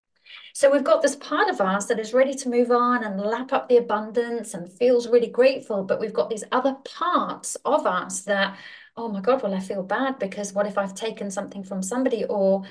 So 0.53 0.71
we've 0.71 0.85
got 0.85 1.03
this 1.03 1.17
part 1.17 1.49
of 1.49 1.61
us 1.61 1.87
that 1.87 1.99
is 1.99 2.15
ready 2.15 2.35
to 2.35 2.49
move 2.49 2.71
on 2.71 3.03
and 3.03 3.21
lap 3.21 3.53
up 3.53 3.69
the 3.69 3.79
abundance 3.79 4.55
and 4.55 4.71
feels 4.71 5.09
really 5.09 5.27
grateful. 5.27 5.83
But 5.83 6.01
we've 6.01 6.13
got 6.13 6.31
these 6.31 6.45
other 6.53 6.77
parts 6.85 7.57
of 7.65 7.87
us 7.87 8.21
that, 8.23 8.57
oh 8.97 9.09
my 9.09 9.21
God, 9.21 9.43
well, 9.43 9.55
I 9.55 9.61
feel 9.61 9.83
bad 9.83 10.21
because 10.21 10.53
what 10.53 10.67
if 10.67 10.79
I've 10.79 10.95
taken 10.95 11.31
something 11.31 11.65
from 11.65 11.83
somebody 11.83 12.25
or 12.25 12.63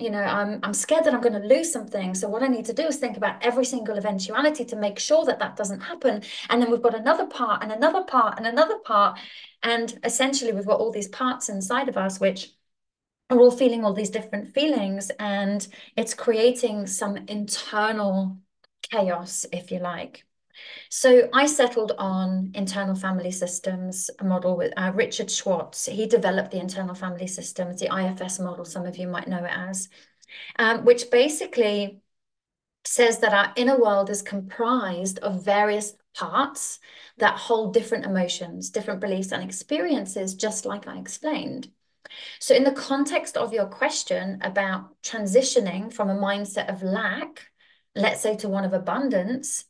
you 0.00 0.10
know, 0.10 0.22
I'm 0.22 0.60
I'm 0.62 0.74
scared 0.74 1.04
that 1.04 1.14
I'm 1.14 1.20
going 1.20 1.40
to 1.40 1.46
lose 1.46 1.72
something. 1.72 2.14
So 2.14 2.28
what 2.28 2.42
I 2.42 2.48
need 2.48 2.64
to 2.66 2.72
do 2.72 2.84
is 2.86 2.96
think 2.96 3.16
about 3.16 3.42
every 3.44 3.64
single 3.64 3.96
eventuality 3.98 4.64
to 4.66 4.76
make 4.76 4.98
sure 4.98 5.24
that 5.26 5.38
that 5.40 5.56
doesn't 5.56 5.80
happen. 5.80 6.22
And 6.48 6.62
then 6.62 6.70
we've 6.70 6.82
got 6.82 6.94
another 6.94 7.26
part 7.26 7.62
and 7.62 7.72
another 7.72 8.04
part 8.04 8.38
and 8.38 8.46
another 8.46 8.78
part. 8.78 9.18
And 9.62 9.98
essentially, 10.04 10.52
we've 10.52 10.66
got 10.66 10.80
all 10.80 10.90
these 10.92 11.08
parts 11.08 11.48
inside 11.48 11.88
of 11.88 11.96
us 11.96 12.18
which 12.20 12.50
are 13.30 13.38
all 13.38 13.50
feeling 13.50 13.84
all 13.84 13.94
these 13.94 14.10
different 14.10 14.54
feelings 14.54 15.10
and 15.18 15.66
it's 15.96 16.14
creating 16.14 16.86
some 16.86 17.16
internal 17.28 18.38
chaos, 18.82 19.46
if 19.52 19.70
you 19.70 19.78
like. 19.78 20.24
So 20.88 21.28
I 21.32 21.46
settled 21.46 21.92
on 21.98 22.52
internal 22.54 22.94
family 22.94 23.30
systems 23.30 24.10
a 24.18 24.24
model 24.24 24.56
with 24.56 24.72
uh, 24.76 24.92
Richard 24.94 25.30
Schwartz. 25.30 25.86
He 25.86 26.06
developed 26.06 26.50
the 26.50 26.60
internal 26.60 26.94
family 26.94 27.26
systems, 27.26 27.80
the 27.80 27.94
IFS 27.94 28.40
model, 28.40 28.64
some 28.64 28.86
of 28.86 28.96
you 28.96 29.06
might 29.06 29.28
know 29.28 29.44
it 29.44 29.52
as, 29.52 29.88
um, 30.58 30.84
which 30.84 31.10
basically 31.10 32.00
says 32.84 33.18
that 33.18 33.34
our 33.34 33.52
inner 33.56 33.78
world 33.78 34.10
is 34.10 34.22
comprised 34.22 35.18
of 35.20 35.44
various 35.44 35.94
parts 36.14 36.80
that 37.18 37.36
hold 37.36 37.74
different 37.74 38.04
emotions, 38.04 38.70
different 38.70 39.00
beliefs 39.00 39.32
and 39.32 39.42
experiences, 39.42 40.34
just 40.34 40.64
like 40.64 40.88
I 40.88 40.98
explained. 40.98 41.70
So, 42.40 42.54
in 42.54 42.64
the 42.64 42.72
context 42.72 43.36
of 43.36 43.52
your 43.52 43.66
question 43.66 44.40
about 44.42 45.00
transitioning 45.02 45.92
from 45.92 46.10
a 46.10 46.16
mindset 46.16 46.68
of 46.68 46.82
lack, 46.82 47.46
let's 47.94 48.20
say 48.20 48.36
to 48.38 48.48
one 48.48 48.64
of 48.64 48.72
abundance, 48.72 49.64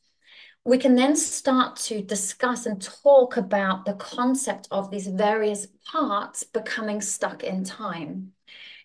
we 0.64 0.78
can 0.78 0.94
then 0.94 1.16
start 1.16 1.76
to 1.76 2.02
discuss 2.02 2.66
and 2.66 2.82
talk 2.82 3.36
about 3.36 3.84
the 3.84 3.94
concept 3.94 4.68
of 4.70 4.90
these 4.90 5.06
various 5.06 5.66
parts 5.90 6.44
becoming 6.44 7.00
stuck 7.00 7.42
in 7.42 7.64
time. 7.64 8.32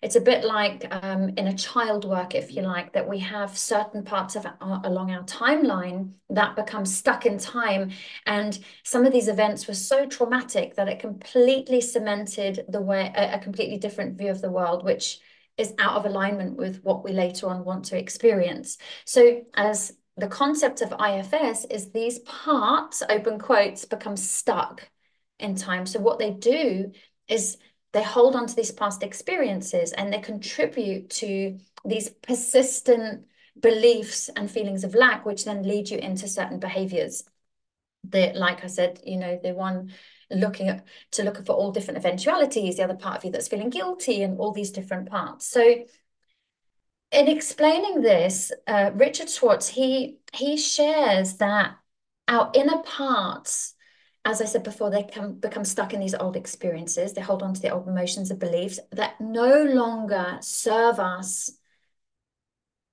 It's 0.02 0.16
a 0.16 0.20
bit 0.20 0.44
like 0.44 0.86
um, 0.90 1.30
in 1.30 1.48
a 1.48 1.56
child 1.56 2.04
work, 2.04 2.34
if 2.34 2.52
you 2.52 2.62
like, 2.62 2.92
that 2.92 3.08
we 3.08 3.18
have 3.20 3.56
certain 3.56 4.04
parts 4.04 4.36
of 4.36 4.46
our, 4.46 4.80
along 4.84 5.10
our 5.10 5.24
timeline 5.24 6.12
that 6.30 6.56
become 6.56 6.86
stuck 6.86 7.26
in 7.26 7.38
time. 7.38 7.90
And 8.24 8.58
some 8.82 9.04
of 9.04 9.12
these 9.12 9.28
events 9.28 9.66
were 9.66 9.74
so 9.74 10.06
traumatic 10.06 10.76
that 10.76 10.88
it 10.88 10.98
completely 10.98 11.80
cemented 11.80 12.64
the 12.68 12.80
way 12.80 13.12
a, 13.16 13.34
a 13.34 13.38
completely 13.38 13.78
different 13.78 14.16
view 14.16 14.30
of 14.30 14.40
the 14.40 14.50
world, 14.50 14.84
which 14.84 15.18
is 15.56 15.74
out 15.78 15.96
of 15.96 16.06
alignment 16.06 16.56
with 16.56 16.82
what 16.82 17.02
we 17.02 17.12
later 17.12 17.48
on 17.48 17.64
want 17.64 17.86
to 17.86 17.98
experience. 17.98 18.78
So 19.06 19.44
as 19.54 19.94
the 20.16 20.28
concept 20.28 20.80
of 20.80 20.94
IFS 20.98 21.66
is 21.66 21.90
these 21.90 22.20
parts, 22.20 23.02
open 23.08 23.38
quotes, 23.38 23.84
become 23.84 24.16
stuck 24.16 24.88
in 25.38 25.54
time. 25.54 25.84
So 25.84 26.00
what 26.00 26.18
they 26.18 26.30
do 26.30 26.92
is 27.28 27.58
they 27.92 28.02
hold 28.02 28.34
on 28.34 28.46
to 28.46 28.54
these 28.54 28.72
past 28.72 29.02
experiences 29.02 29.92
and 29.92 30.12
they 30.12 30.20
contribute 30.20 31.10
to 31.10 31.58
these 31.84 32.08
persistent 32.08 33.26
beliefs 33.60 34.28
and 34.34 34.50
feelings 34.50 34.84
of 34.84 34.94
lack, 34.94 35.26
which 35.26 35.44
then 35.44 35.62
lead 35.62 35.90
you 35.90 35.98
into 35.98 36.28
certain 36.28 36.58
behaviors. 36.58 37.24
That, 38.04 38.36
like 38.36 38.64
I 38.64 38.68
said, 38.68 39.00
you 39.04 39.16
know, 39.16 39.38
the 39.42 39.52
one 39.52 39.92
looking 40.30 40.68
at 40.68 40.84
to 41.12 41.24
look 41.24 41.44
for 41.44 41.52
all 41.52 41.72
different 41.72 41.98
eventualities, 41.98 42.76
the 42.76 42.84
other 42.84 42.94
part 42.94 43.18
of 43.18 43.24
you 43.24 43.30
that's 43.30 43.48
feeling 43.48 43.70
guilty, 43.70 44.22
and 44.22 44.38
all 44.38 44.52
these 44.52 44.70
different 44.70 45.10
parts. 45.10 45.46
So, 45.46 45.84
in 47.16 47.28
explaining 47.28 48.02
this, 48.02 48.52
uh, 48.66 48.90
Richard 48.94 49.30
Schwartz 49.30 49.68
he 49.68 50.18
he 50.34 50.56
shares 50.56 51.38
that 51.38 51.76
our 52.28 52.50
inner 52.54 52.82
parts 52.82 53.74
as 54.26 54.42
I 54.42 54.44
said 54.44 54.64
before, 54.64 54.90
they 54.90 55.04
can 55.04 55.34
become 55.34 55.64
stuck 55.64 55.94
in 55.94 56.00
these 56.00 56.14
old 56.14 56.36
experiences. 56.36 57.12
They 57.12 57.20
hold 57.20 57.44
on 57.44 57.54
to 57.54 57.62
the 57.62 57.70
old 57.70 57.86
emotions 57.86 58.32
and 58.32 58.40
beliefs 58.40 58.80
that 58.90 59.20
no 59.20 59.62
longer 59.62 60.38
serve 60.40 60.98
us 60.98 61.52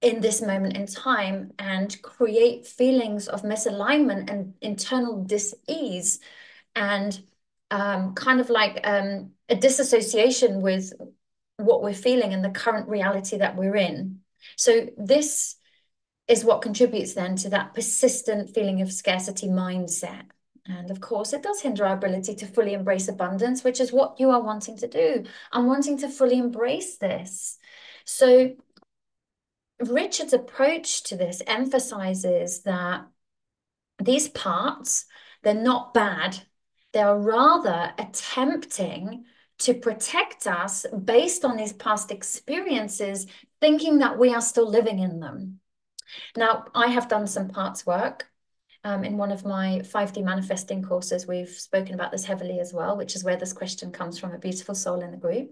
in 0.04 0.22
this 0.22 0.44
moment 0.44 0.78
in 0.78 0.86
time 0.86 1.52
and 1.58 2.00
create 2.04 2.68
feelings 2.68 3.28
of 3.28 3.42
misalignment 3.42 4.30
and 4.30 4.54
internal 4.62 5.24
dis-ease 5.24 6.20
and 6.76 7.20
um, 7.72 8.14
kind 8.14 8.40
of 8.40 8.52
like 8.52 8.80
um, 8.84 9.32
a 9.50 9.56
disassociation 9.56 10.62
with 10.62 10.94
what 11.58 11.84
we're 11.84 11.94
feeling 11.94 12.34
and 12.34 12.44
the 12.44 12.50
current 12.50 12.88
reality 12.90 13.38
that 13.38 13.56
we're 13.56 13.76
in. 13.76 14.20
So 14.56 14.90
this 14.98 15.56
is 16.28 16.46
what 16.46 16.62
contributes 16.62 17.14
then 17.14 17.36
to 17.38 17.50
that 17.50 17.74
persistent 17.74 18.54
feeling 18.54 18.82
of 18.82 18.92
scarcity 18.92 19.48
mindset. 19.48 20.24
And 20.66 20.90
of 20.90 21.02
course, 21.02 21.34
it 21.34 21.44
does 21.44 21.62
hinder 21.62 21.86
our 21.86 21.96
ability 21.96 22.36
to 22.36 22.46
fully 22.46 22.74
embrace 22.74 23.10
abundance, 23.10 23.64
which 23.64 23.82
is 23.82 23.92
what 23.92 24.20
you 24.20 24.30
are 24.30 24.42
wanting 24.42 24.78
to 24.78 24.88
do. 24.88 25.26
I'm 25.52 25.68
wanting 25.68 25.98
to 26.00 26.10
fully 26.10 26.38
embrace 26.38 26.98
this. 26.98 27.58
So, 28.06 28.56
Richard's 29.80 30.32
approach 30.32 31.04
to 31.04 31.18
this 31.18 31.42
emphasizes 31.46 32.62
that 32.62 33.06
these 34.02 34.30
parts, 34.30 35.06
they're 35.42 35.54
not 35.54 35.94
bad. 35.94 36.40
They 36.94 37.02
are 37.02 37.20
rather 37.20 37.94
attempting 37.98 39.26
to 39.60 39.74
protect 39.74 40.48
us 40.48 40.86
based 41.04 41.46
on 41.46 41.58
these 41.58 41.74
past 41.74 42.12
experiences, 42.12 43.28
thinking 43.62 44.00
that 44.00 44.18
we 44.18 44.34
are 44.34 44.42
still 44.42 44.70
living 44.70 45.00
in 45.00 45.20
them. 45.20 45.60
Now, 46.36 46.66
I 46.76 46.88
have 46.88 47.08
done 47.08 47.28
some 47.28 47.50
parts 47.50 47.86
work 47.86 48.28
um, 48.86 49.04
in 49.04 49.18
one 49.18 49.32
of 49.32 49.46
my 49.46 49.82
5D 49.84 50.24
manifesting 50.24 50.84
courses, 50.84 51.26
we've 51.26 51.50
spoken 51.50 51.94
about 51.94 52.12
this 52.12 52.26
heavily 52.26 52.60
as 52.60 52.74
well, 52.74 52.98
which 52.98 53.16
is 53.16 53.24
where 53.24 53.38
this 53.38 53.54
question 53.54 53.92
comes 53.92 54.20
from 54.20 54.34
a 54.34 54.38
beautiful 54.38 54.76
soul 54.76 55.02
in 55.02 55.12
the 55.12 55.18
group. 55.18 55.52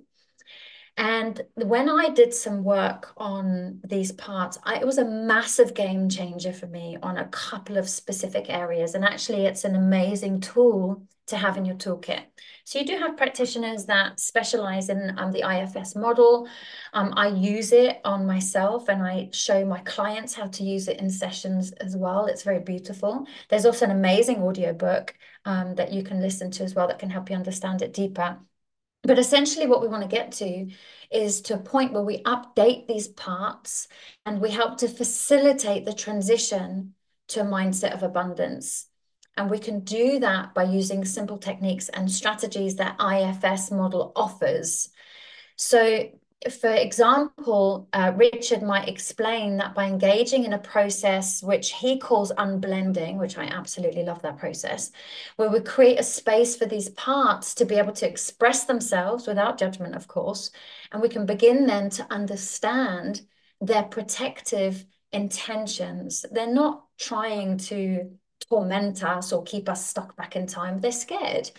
And 0.98 1.42
when 1.56 1.90
I 1.90 2.10
did 2.10 2.34
some 2.34 2.64
work 2.64 3.14
on 3.18 3.82
these 3.84 4.12
parts, 4.12 4.58
I, 4.64 4.76
it 4.80 4.86
was 4.86 4.98
a 4.98 5.06
massive 5.06 5.74
game 5.74 6.10
changer 6.10 6.54
for 6.54 6.68
me 6.68 6.98
on 7.02 7.18
a 7.18 7.28
couple 7.30 7.78
of 7.78 7.90
specific 7.90 8.50
areas. 8.50 8.94
And 8.94 9.06
actually, 9.06 9.46
it's 9.46 9.64
an 9.64 9.76
amazing 9.76 10.42
tool 10.42 11.04
to 11.28 11.38
have 11.38 11.58
in 11.58 11.66
your 11.66 11.76
toolkit. 11.76 12.24
So 12.66 12.80
you 12.80 12.86
do 12.86 12.98
have 12.98 13.16
practitioners 13.16 13.86
that 13.86 14.20
specialize 14.20 14.90
in 14.90 15.18
um, 15.18 15.32
the 15.32 15.50
IFS 15.50 15.96
model. 15.96 16.48
Um, 16.94 17.14
I 17.16 17.28
use 17.28 17.72
it 17.72 18.02
on 18.04 18.26
myself 18.26 18.90
and 18.90 19.02
I 19.02 19.30
show 19.32 19.66
my 19.66 19.80
clients 19.80 20.34
how 20.36 20.48
to 20.48 20.64
use 20.64 20.88
it 20.88 21.00
in 21.00 21.10
sessions 21.10 21.72
as 21.74 21.96
well. 21.96 22.26
It's 22.26 22.44
very 22.44 22.60
beautiful. 22.60 23.26
There's 23.50 23.66
also 23.66 23.86
an 23.86 23.92
amazing 23.92 24.44
audiobook 24.44 25.16
um, 25.46 25.76
that 25.76 25.94
you 25.94 26.04
can 26.04 26.22
listen 26.22 26.52
to 26.52 26.64
as 26.64 26.76
well 26.76 26.88
that 26.88 27.00
can 27.00 27.10
help 27.10 27.30
you 27.30 27.36
understand 27.36 27.82
it 27.82 27.94
deeper. 27.94 28.38
But 29.04 29.18
essentially, 29.18 29.66
what 29.66 29.82
we 29.82 29.88
want 29.88 30.04
to 30.04 30.16
get 30.16 30.32
to 30.34 30.70
is 31.10 31.42
to 31.42 31.56
a 31.56 31.60
point 31.60 31.92
where 31.92 32.04
we 32.04 32.22
update 32.24 32.88
these 32.88 33.08
parts 33.08 33.88
and 34.26 34.40
we 34.40 34.52
help 34.52 34.78
to 34.78 34.88
facilitate 34.88 35.86
the 35.86 35.94
transition 35.94 36.94
to 37.30 37.42
a 37.42 37.46
mindset 37.46 37.94
of 37.94 38.04
abundance. 38.04 38.88
And 39.38 39.50
we 39.50 39.60
can 39.60 39.80
do 39.82 40.20
that 40.20 40.54
by 40.54 40.64
using 40.64 41.04
simple 41.06 41.38
techniques 41.38 41.90
and 41.90 42.12
strategies 42.12 42.76
that 42.76 43.00
IFS 43.00 43.72
model 43.72 44.12
offers. 44.16 44.90
So 45.56 46.10
for 46.50 46.74
example, 46.74 47.88
uh, 47.94 48.14
Richard 48.16 48.64
might 48.64 48.88
explain 48.88 49.58
that 49.58 49.76
by 49.76 49.86
engaging 49.86 50.44
in 50.44 50.54
a 50.54 50.58
process 50.58 51.44
which 51.44 51.74
he 51.74 52.00
calls 52.00 52.32
unblending, 52.32 53.18
which 53.20 53.38
I 53.38 53.46
absolutely 53.46 54.04
love 54.04 54.24
that 54.24 54.40
process, 54.40 54.92
where 55.36 55.52
we 55.52 55.60
create 55.60 56.00
a 56.00 56.04
space 56.04 56.56
for 56.56 56.66
these 56.66 56.90
parts 56.90 57.54
to 57.56 57.66
be 57.66 57.76
able 57.76 57.94
to 57.94 58.08
express 58.08 58.64
themselves 58.66 59.28
without 59.28 59.60
judgment, 59.60 59.94
of 59.96 60.08
course, 60.08 60.50
and 60.92 61.02
we 61.02 61.10
can 61.10 61.28
begin 61.28 61.68
then 61.68 61.92
to 61.92 62.08
understand 62.12 63.22
their 63.60 63.84
protective 63.84 64.84
intentions. 65.12 66.26
They're 66.32 66.52
not 66.52 66.86
trying 66.98 67.58
to 67.58 68.18
torment 68.50 69.04
us 69.04 69.32
or 69.32 69.44
keep 69.44 69.70
us 69.70 69.86
stuck 69.86 70.16
back 70.16 70.36
in 70.36 70.48
time. 70.48 70.80
They're 70.80 70.92
scared. 70.92 71.52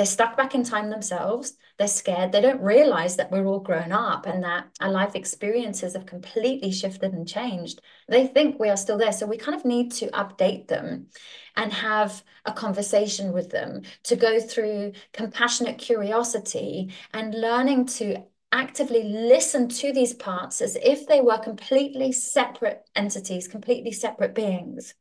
They're 0.00 0.06
stuck 0.06 0.34
back 0.34 0.54
in 0.54 0.64
time 0.64 0.88
themselves. 0.88 1.58
They're 1.76 1.86
scared. 1.86 2.32
They 2.32 2.40
don't 2.40 2.62
realize 2.62 3.16
that 3.16 3.30
we're 3.30 3.44
all 3.44 3.60
grown 3.60 3.92
up 3.92 4.24
and 4.24 4.42
that 4.44 4.68
our 4.80 4.90
life 4.90 5.14
experiences 5.14 5.92
have 5.92 6.06
completely 6.06 6.72
shifted 6.72 7.12
and 7.12 7.28
changed. 7.28 7.82
They 8.08 8.26
think 8.26 8.58
we 8.58 8.70
are 8.70 8.78
still 8.78 8.96
there. 8.96 9.12
So 9.12 9.26
we 9.26 9.36
kind 9.36 9.54
of 9.54 9.66
need 9.66 9.92
to 9.92 10.06
update 10.12 10.68
them 10.68 11.08
and 11.54 11.70
have 11.70 12.24
a 12.46 12.52
conversation 12.54 13.34
with 13.34 13.50
them 13.50 13.82
to 14.04 14.16
go 14.16 14.40
through 14.40 14.92
compassionate 15.12 15.76
curiosity 15.76 16.94
and 17.12 17.34
learning 17.34 17.84
to 17.98 18.24
actively 18.52 19.02
listen 19.02 19.68
to 19.68 19.92
these 19.92 20.14
parts 20.14 20.62
as 20.62 20.78
if 20.82 21.06
they 21.06 21.20
were 21.20 21.36
completely 21.36 22.10
separate 22.10 22.88
entities, 22.96 23.48
completely 23.48 23.92
separate 23.92 24.34
beings. 24.34 24.94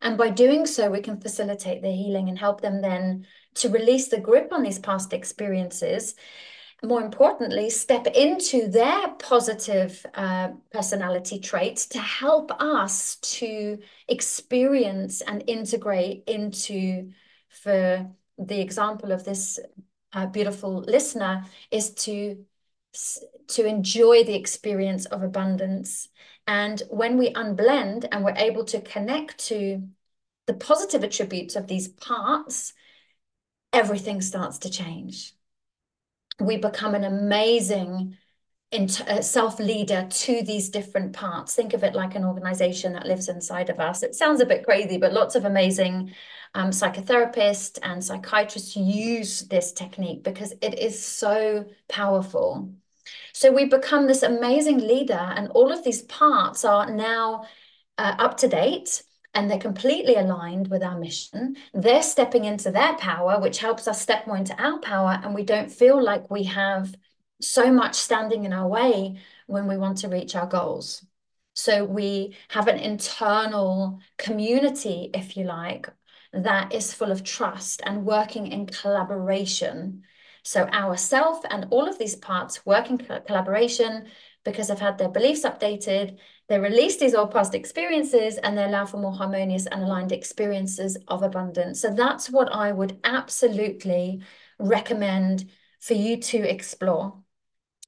And 0.00 0.16
by 0.16 0.30
doing 0.30 0.66
so, 0.66 0.90
we 0.90 1.00
can 1.00 1.20
facilitate 1.20 1.82
the 1.82 1.90
healing 1.90 2.28
and 2.28 2.38
help 2.38 2.60
them 2.60 2.82
then 2.82 3.26
to 3.54 3.68
release 3.68 4.08
the 4.08 4.20
grip 4.20 4.52
on 4.52 4.62
these 4.62 4.78
past 4.78 5.12
experiences. 5.12 6.14
More 6.82 7.02
importantly, 7.02 7.70
step 7.70 8.06
into 8.06 8.68
their 8.68 9.08
positive 9.18 10.04
uh, 10.14 10.50
personality 10.70 11.40
traits 11.40 11.86
to 11.88 11.98
help 11.98 12.52
us 12.60 13.16
to 13.16 13.78
experience 14.06 15.20
and 15.22 15.42
integrate 15.48 16.22
into, 16.28 17.10
for 17.48 18.08
the 18.38 18.60
example 18.60 19.10
of 19.10 19.24
this 19.24 19.58
uh, 20.12 20.26
beautiful 20.26 20.78
listener, 20.78 21.44
is 21.70 21.90
to 21.94 22.44
to 23.48 23.66
enjoy 23.66 24.24
the 24.24 24.34
experience 24.34 25.04
of 25.06 25.22
abundance. 25.22 26.08
And 26.46 26.82
when 26.90 27.18
we 27.18 27.32
unblend 27.32 28.08
and 28.10 28.24
we're 28.24 28.34
able 28.36 28.64
to 28.66 28.80
connect 28.80 29.38
to 29.48 29.82
the 30.46 30.54
positive 30.54 31.04
attributes 31.04 31.56
of 31.56 31.66
these 31.66 31.88
parts, 31.88 32.72
everything 33.72 34.20
starts 34.20 34.58
to 34.58 34.70
change. 34.70 35.34
We 36.40 36.56
become 36.56 36.94
an 36.94 37.04
amazing 37.04 38.16
uh, 38.72 39.22
self 39.22 39.58
leader 39.58 40.06
to 40.10 40.42
these 40.42 40.68
different 40.68 41.12
parts. 41.12 41.54
Think 41.54 41.72
of 41.72 41.82
it 41.84 41.94
like 41.94 42.14
an 42.14 42.24
organization 42.24 42.92
that 42.92 43.06
lives 43.06 43.28
inside 43.28 43.70
of 43.70 43.80
us. 43.80 44.02
It 44.02 44.14
sounds 44.14 44.40
a 44.40 44.46
bit 44.46 44.64
crazy, 44.64 44.98
but 44.98 45.12
lots 45.12 45.34
of 45.34 45.44
amazing 45.44 46.14
um, 46.54 46.70
psychotherapists 46.70 47.78
and 47.82 48.04
psychiatrists 48.04 48.76
use 48.76 49.40
this 49.48 49.72
technique 49.72 50.22
because 50.22 50.52
it 50.60 50.78
is 50.78 51.02
so 51.02 51.66
powerful. 51.88 52.72
So 53.32 53.52
we 53.52 53.64
become 53.64 54.06
this 54.06 54.22
amazing 54.22 54.78
leader, 54.78 55.14
and 55.14 55.48
all 55.52 55.72
of 55.72 55.82
these 55.82 56.02
parts 56.02 56.64
are 56.64 56.90
now 56.90 57.46
uh, 57.96 58.16
up 58.18 58.36
to 58.38 58.48
date 58.48 59.02
and 59.38 59.48
they're 59.48 59.56
completely 59.56 60.16
aligned 60.16 60.66
with 60.66 60.82
our 60.82 60.98
mission. 60.98 61.56
They're 61.72 62.02
stepping 62.02 62.44
into 62.44 62.72
their 62.72 62.96
power, 62.96 63.40
which 63.40 63.58
helps 63.58 63.86
us 63.86 64.02
step 64.02 64.26
more 64.26 64.36
into 64.36 64.60
our 64.60 64.80
power, 64.80 65.20
and 65.22 65.32
we 65.32 65.44
don't 65.44 65.70
feel 65.70 66.02
like 66.02 66.28
we 66.28 66.42
have 66.42 66.92
so 67.40 67.72
much 67.72 67.94
standing 67.94 68.44
in 68.44 68.52
our 68.52 68.66
way 68.66 69.20
when 69.46 69.68
we 69.68 69.76
want 69.76 69.98
to 69.98 70.08
reach 70.08 70.34
our 70.34 70.48
goals. 70.48 71.06
So 71.54 71.84
we 71.84 72.36
have 72.48 72.66
an 72.66 72.80
internal 72.80 74.00
community, 74.16 75.10
if 75.14 75.36
you 75.36 75.44
like, 75.44 75.88
that 76.32 76.74
is 76.74 76.92
full 76.92 77.12
of 77.12 77.22
trust 77.22 77.80
and 77.86 78.04
working 78.04 78.48
in 78.48 78.66
collaboration. 78.66 80.02
So 80.42 80.64
ourself 80.64 81.44
and 81.48 81.68
all 81.70 81.88
of 81.88 81.96
these 81.96 82.16
parts 82.16 82.66
work 82.66 82.90
in 82.90 82.98
collaboration 82.98 84.08
because 84.44 84.66
they've 84.66 84.80
had 84.80 84.98
their 84.98 85.10
beliefs 85.10 85.44
updated, 85.44 86.18
they 86.48 86.58
release 86.58 86.96
these 86.96 87.14
old 87.14 87.30
past 87.30 87.54
experiences 87.54 88.38
and 88.38 88.56
they 88.56 88.64
allow 88.64 88.86
for 88.86 88.96
more 88.96 89.12
harmonious 89.12 89.66
and 89.66 89.82
aligned 89.82 90.12
experiences 90.12 90.96
of 91.06 91.22
abundance. 91.22 91.80
So 91.80 91.90
that's 91.90 92.30
what 92.30 92.52
I 92.52 92.72
would 92.72 92.98
absolutely 93.04 94.22
recommend 94.58 95.50
for 95.80 95.94
you 95.94 96.16
to 96.16 96.38
explore. 96.38 97.22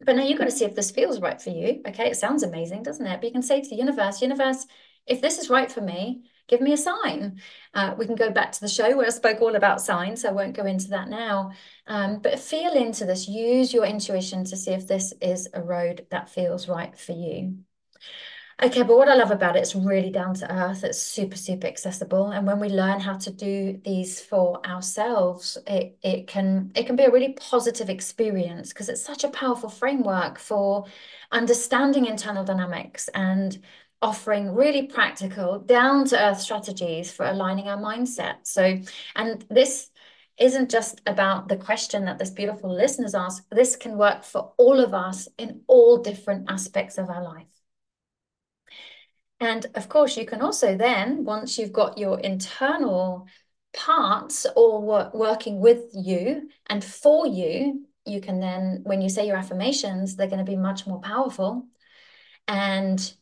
But 0.05 0.17
now 0.17 0.23
you've 0.23 0.39
got 0.39 0.45
to 0.47 0.51
see 0.51 0.65
if 0.65 0.75
this 0.75 0.91
feels 0.91 1.21
right 1.21 1.41
for 1.41 1.51
you. 1.51 1.83
Okay, 1.87 2.11
it 2.11 2.17
sounds 2.17 2.43
amazing, 2.43 2.83
doesn't 2.83 3.07
it? 3.07 3.21
But 3.21 3.27
you 3.27 3.33
can 3.33 3.43
say 3.43 3.61
to 3.61 3.69
the 3.69 3.77
universe, 3.77 4.23
universe, 4.23 4.67
if 5.07 5.21
this 5.21 5.39
is 5.39 5.51
right 5.51 5.71
for 5.71 5.81
me, 5.81 6.25
give 6.47 6.61
me 6.61 6.73
a 6.73 6.77
sign. 6.77 7.41
Uh, 7.75 7.95
we 7.99 8.07
can 8.07 8.15
go 8.15 8.31
back 8.31 8.53
to 8.53 8.61
the 8.61 8.69
show 8.69 8.97
where 8.97 9.07
I 9.07 9.11
spoke 9.11 9.41
all 9.41 9.57
about 9.57 9.81
signs. 9.81 10.23
So 10.23 10.29
I 10.29 10.33
won't 10.33 10.57
go 10.57 10.65
into 10.65 10.89
that 10.89 11.09
now. 11.09 11.53
Um, 11.87 12.21
but 12.21 12.39
feel 12.39 12.73
into 12.73 13.05
this. 13.07 13.29
Use 13.29 13.73
your 13.73 13.85
intuition 13.85 14.45
to 14.45 14.57
see 14.57 14.73
if 14.73 14.87
this 14.87 15.13
is 15.21 15.49
a 15.53 15.63
road 15.63 16.07
that 16.11 16.29
feels 16.29 16.69
right 16.69 16.97
for 16.99 17.13
you. 17.13 17.59
Okay, 18.63 18.83
but 18.83 18.97
what 18.99 19.09
I 19.09 19.15
love 19.15 19.31
about 19.31 19.57
it, 19.57 19.61
it's 19.61 19.75
really 19.75 20.11
down 20.11 20.35
to 20.35 20.53
earth. 20.53 20.85
It's 20.85 21.01
super, 21.01 21.37
super 21.37 21.67
accessible. 21.67 22.31
And 22.31 22.47
when 22.47 22.61
we 22.61 22.69
learn 22.69 23.01
how 23.01 23.17
to 23.17 23.31
do 23.31 23.81
these 23.85 24.21
for 24.21 24.65
ourselves, 24.67 25.57
it 25.67 25.97
it 26.03 26.27
can 26.27 26.71
it 26.75 26.87
can 26.87 26.95
be 26.95 27.05
a 27.05 27.11
really 27.11 27.33
positive 27.33 27.89
experience 27.89 28.69
because 28.69 28.91
it's 28.91 29.03
such 29.03 29.25
a 29.25 29.31
powerful 29.31 29.71
framework 29.71 30.39
for 30.39 30.85
understanding 31.33 32.05
internal 32.05 32.45
dynamics 32.45 33.09
and 33.15 33.63
offering 34.03 34.55
really 34.55 34.87
practical, 34.87 35.59
down 35.61 36.05
to 36.07 36.23
earth 36.23 36.41
strategies 36.41 37.11
for 37.11 37.25
aligning 37.27 37.67
our 37.69 37.79
mindset. 37.79 38.37
So, 38.43 38.79
and 39.17 39.43
this 39.49 39.91
isn't 40.39 40.71
just 40.71 41.01
about 41.07 41.49
the 41.49 41.57
question 41.57 42.05
that 42.05 42.19
this 42.19 42.31
beautiful 42.31 42.75
listeners 42.75 43.15
ask. 43.15 43.43
This 43.51 43.77
can 43.77 43.97
work 43.97 44.23
for 44.23 44.53
all 44.59 44.81
of 44.81 44.93
us 44.93 45.29
in 45.39 45.63
all 45.67 45.99
different 45.99 46.51
aspects 46.51 46.99
of 46.99 47.09
our 47.09 47.23
life. 47.23 47.60
And 49.41 49.67
of 49.75 49.89
course, 49.89 50.17
you 50.17 50.27
can 50.27 50.43
also 50.43 50.77
then, 50.77 51.25
once 51.25 51.59
you've 51.59 51.73
got 51.73 51.97
your 51.97 52.21
internal 52.21 53.27
parts 53.73 54.45
all 54.45 54.83
work, 54.83 55.15
working 55.15 55.61
with 55.61 55.85
you 55.95 56.51
and 56.69 56.85
for 56.85 57.27
you, 57.27 57.87
you 58.05 58.21
can 58.21 58.41
then, 58.41 58.81
when 58.85 59.01
you 59.01 59.09
say 59.09 59.27
your 59.27 59.37
affirmations, 59.37 60.17
they're 60.17 60.27
going 60.27 60.45
to 60.45 60.51
be 60.51 60.57
much 60.57 60.87
more 60.87 61.01
powerful. 61.01 61.67
And 62.47 63.13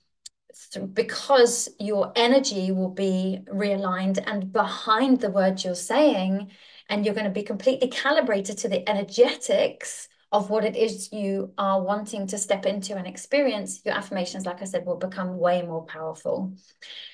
because 0.93 1.69
your 1.79 2.13
energy 2.17 2.73
will 2.73 2.91
be 2.91 3.41
realigned 3.47 4.23
and 4.27 4.53
behind 4.53 5.21
the 5.21 5.31
words 5.31 5.65
you're 5.65 5.75
saying, 5.75 6.51
and 6.89 7.05
you're 7.05 7.15
going 7.15 7.25
to 7.25 7.31
be 7.31 7.43
completely 7.43 7.89
calibrated 7.89 8.59
to 8.59 8.69
the 8.69 8.89
energetics 8.89 10.09
of 10.31 10.51
what 10.51 10.65
it 10.65 10.77
is 10.77 11.13
you 11.13 11.53
are 11.57 11.83
wanting 11.83 12.27
to 12.27 12.39
step 12.39 12.67
into 12.67 12.97
and 12.97 13.07
experience, 13.07 13.81
your 13.85 13.95
affirmations, 13.95 14.45
like 14.45 14.61
I 14.61 14.67
said, 14.67 14.85
will 14.85 14.97
become 14.97 15.39
way 15.39 15.63
more 15.63 15.87
powerful. 15.87 16.55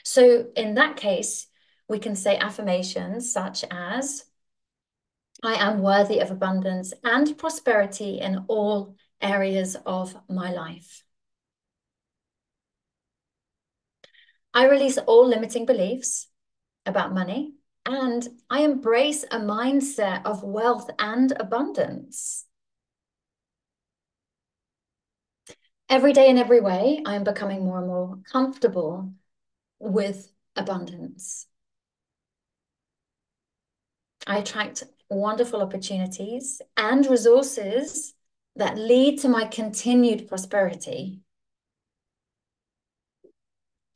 So 0.02 0.46
in 0.56 0.74
that 0.74 0.96
case, 0.96 1.46
we 1.88 1.98
can 1.98 2.16
say 2.16 2.36
affirmations 2.36 3.32
such 3.32 3.64
as, 3.70 4.24
I 5.42 5.54
am 5.54 5.80
worthy 5.80 6.20
of 6.20 6.30
abundance 6.30 6.92
and 7.04 7.36
prosperity 7.36 8.18
in 8.18 8.44
all 8.48 8.96
areas 9.20 9.76
of 9.86 10.16
my 10.28 10.52
life. 10.52 11.04
I 14.52 14.68
release 14.68 14.98
all 14.98 15.26
limiting 15.28 15.66
beliefs 15.66 16.28
about 16.86 17.12
money 17.12 17.54
and 17.84 18.26
I 18.48 18.60
embrace 18.60 19.24
a 19.24 19.38
mindset 19.38 20.24
of 20.24 20.42
wealth 20.42 20.88
and 20.98 21.32
abundance. 21.32 22.46
Every 25.94 26.12
day 26.12 26.28
in 26.28 26.38
every 26.38 26.60
way, 26.60 27.00
I 27.06 27.14
am 27.14 27.22
becoming 27.22 27.64
more 27.64 27.78
and 27.78 27.86
more 27.86 28.18
comfortable 28.32 29.12
with 29.78 30.28
abundance. 30.56 31.46
I 34.26 34.38
attract 34.38 34.82
wonderful 35.08 35.62
opportunities 35.62 36.60
and 36.76 37.06
resources 37.06 38.12
that 38.56 38.76
lead 38.76 39.20
to 39.20 39.28
my 39.28 39.44
continued 39.44 40.26
prosperity. 40.26 41.20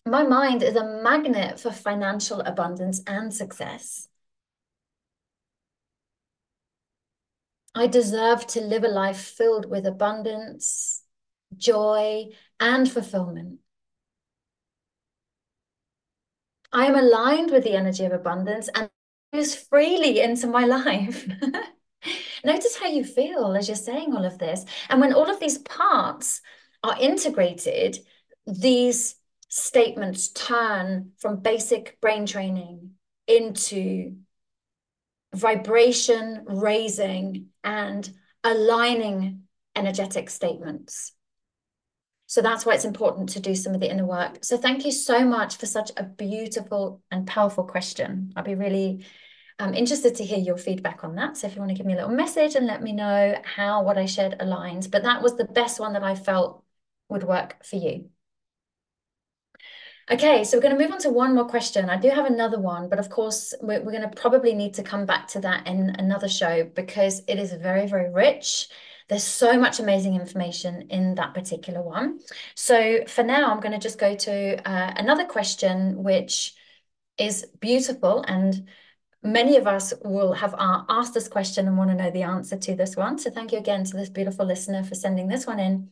My 0.06 0.22
mind 0.22 0.62
is 0.62 0.76
a 0.76 1.02
magnet 1.02 1.58
for 1.58 1.72
financial 1.72 2.40
abundance 2.42 3.02
and 3.08 3.34
success. 3.34 4.06
I 7.74 7.88
deserve 7.88 8.46
to 8.48 8.60
live 8.60 8.84
a 8.84 8.88
life 8.88 9.18
filled 9.20 9.68
with 9.68 9.84
abundance, 9.84 11.02
joy, 11.56 12.26
and 12.60 12.90
fulfillment. 12.90 13.60
I 16.72 16.86
am 16.86 16.94
aligned 16.94 17.50
with 17.50 17.64
the 17.64 17.74
energy 17.74 18.04
of 18.04 18.12
abundance 18.12 18.68
and 18.74 18.90
use 19.32 19.54
freely 19.54 20.20
into 20.20 20.46
my 20.46 20.64
life. 20.64 21.26
Notice 22.44 22.76
how 22.76 22.88
you 22.88 23.04
feel 23.04 23.54
as 23.54 23.68
you're 23.68 23.76
saying 23.76 24.14
all 24.14 24.24
of 24.24 24.38
this. 24.38 24.64
And 24.88 25.00
when 25.00 25.12
all 25.12 25.30
of 25.30 25.40
these 25.40 25.58
parts 25.58 26.40
are 26.82 26.96
integrated, 27.00 27.98
these 28.46 29.16
statements 29.48 30.28
turn 30.28 31.12
from 31.18 31.40
basic 31.40 32.00
brain 32.00 32.26
training 32.26 32.92
into 33.26 34.16
vibration 35.34 36.44
raising 36.46 37.46
and 37.62 38.10
aligning 38.44 39.42
energetic 39.76 40.30
statements. 40.30 41.12
So 42.28 42.42
that's 42.42 42.66
why 42.66 42.74
it's 42.74 42.84
important 42.84 43.30
to 43.30 43.40
do 43.40 43.54
some 43.54 43.74
of 43.74 43.80
the 43.80 43.90
inner 43.90 44.04
work. 44.04 44.44
So 44.44 44.58
thank 44.58 44.84
you 44.84 44.92
so 44.92 45.24
much 45.24 45.56
for 45.56 45.64
such 45.64 45.90
a 45.96 46.04
beautiful 46.04 47.02
and 47.10 47.26
powerful 47.26 47.64
question. 47.64 48.34
I'd 48.36 48.44
be 48.44 48.54
really 48.54 49.06
um, 49.58 49.72
interested 49.72 50.14
to 50.16 50.24
hear 50.24 50.38
your 50.38 50.58
feedback 50.58 51.04
on 51.04 51.14
that. 51.14 51.38
So 51.38 51.46
if 51.46 51.54
you 51.54 51.60
want 51.60 51.70
to 51.70 51.74
give 51.74 51.86
me 51.86 51.94
a 51.94 51.96
little 51.96 52.10
message 52.10 52.54
and 52.54 52.66
let 52.66 52.82
me 52.82 52.92
know 52.92 53.34
how 53.44 53.82
what 53.82 53.96
I 53.96 54.04
shared 54.04 54.38
aligns. 54.40 54.90
But 54.90 55.04
that 55.04 55.22
was 55.22 55.36
the 55.36 55.46
best 55.46 55.80
one 55.80 55.94
that 55.94 56.04
I 56.04 56.14
felt 56.14 56.62
would 57.08 57.24
work 57.24 57.64
for 57.64 57.76
you. 57.76 58.10
Okay, 60.10 60.44
so 60.44 60.56
we're 60.58 60.62
going 60.62 60.76
to 60.76 60.82
move 60.82 60.92
on 60.92 61.00
to 61.00 61.10
one 61.10 61.34
more 61.34 61.46
question. 61.46 61.88
I 61.88 61.96
do 61.96 62.10
have 62.10 62.26
another 62.26 62.60
one, 62.60 62.90
but 62.90 62.98
of 62.98 63.08
course, 63.08 63.54
we're, 63.62 63.82
we're 63.82 63.92
going 63.92 64.08
to 64.08 64.20
probably 64.20 64.54
need 64.54 64.74
to 64.74 64.82
come 64.82 65.06
back 65.06 65.28
to 65.28 65.40
that 65.40 65.66
in 65.66 65.90
another 65.98 66.28
show 66.28 66.64
because 66.64 67.22
it 67.26 67.38
is 67.38 67.52
very, 67.54 67.86
very 67.86 68.10
rich. 68.10 68.68
There's 69.08 69.24
so 69.24 69.58
much 69.58 69.80
amazing 69.80 70.14
information 70.14 70.88
in 70.90 71.14
that 71.14 71.34
particular 71.34 71.82
one. 71.82 72.20
So 72.54 73.04
for 73.06 73.22
now, 73.22 73.50
I'm 73.50 73.60
going 73.60 73.72
to 73.72 73.78
just 73.78 73.98
go 73.98 74.14
to 74.14 74.68
uh, 74.68 74.92
another 74.96 75.24
question, 75.24 76.02
which 76.02 76.54
is 77.16 77.46
beautiful. 77.58 78.22
And 78.28 78.68
many 79.22 79.56
of 79.56 79.66
us 79.66 79.94
will 80.04 80.34
have 80.34 80.54
asked 80.58 81.14
this 81.14 81.28
question 81.28 81.66
and 81.66 81.78
want 81.78 81.90
to 81.90 81.96
know 81.96 82.10
the 82.10 82.22
answer 82.22 82.56
to 82.56 82.74
this 82.74 82.96
one. 82.96 83.18
So 83.18 83.30
thank 83.30 83.52
you 83.52 83.58
again 83.58 83.84
to 83.84 83.96
this 83.96 84.10
beautiful 84.10 84.44
listener 84.46 84.84
for 84.84 84.94
sending 84.94 85.26
this 85.26 85.46
one 85.46 85.58
in. 85.58 85.90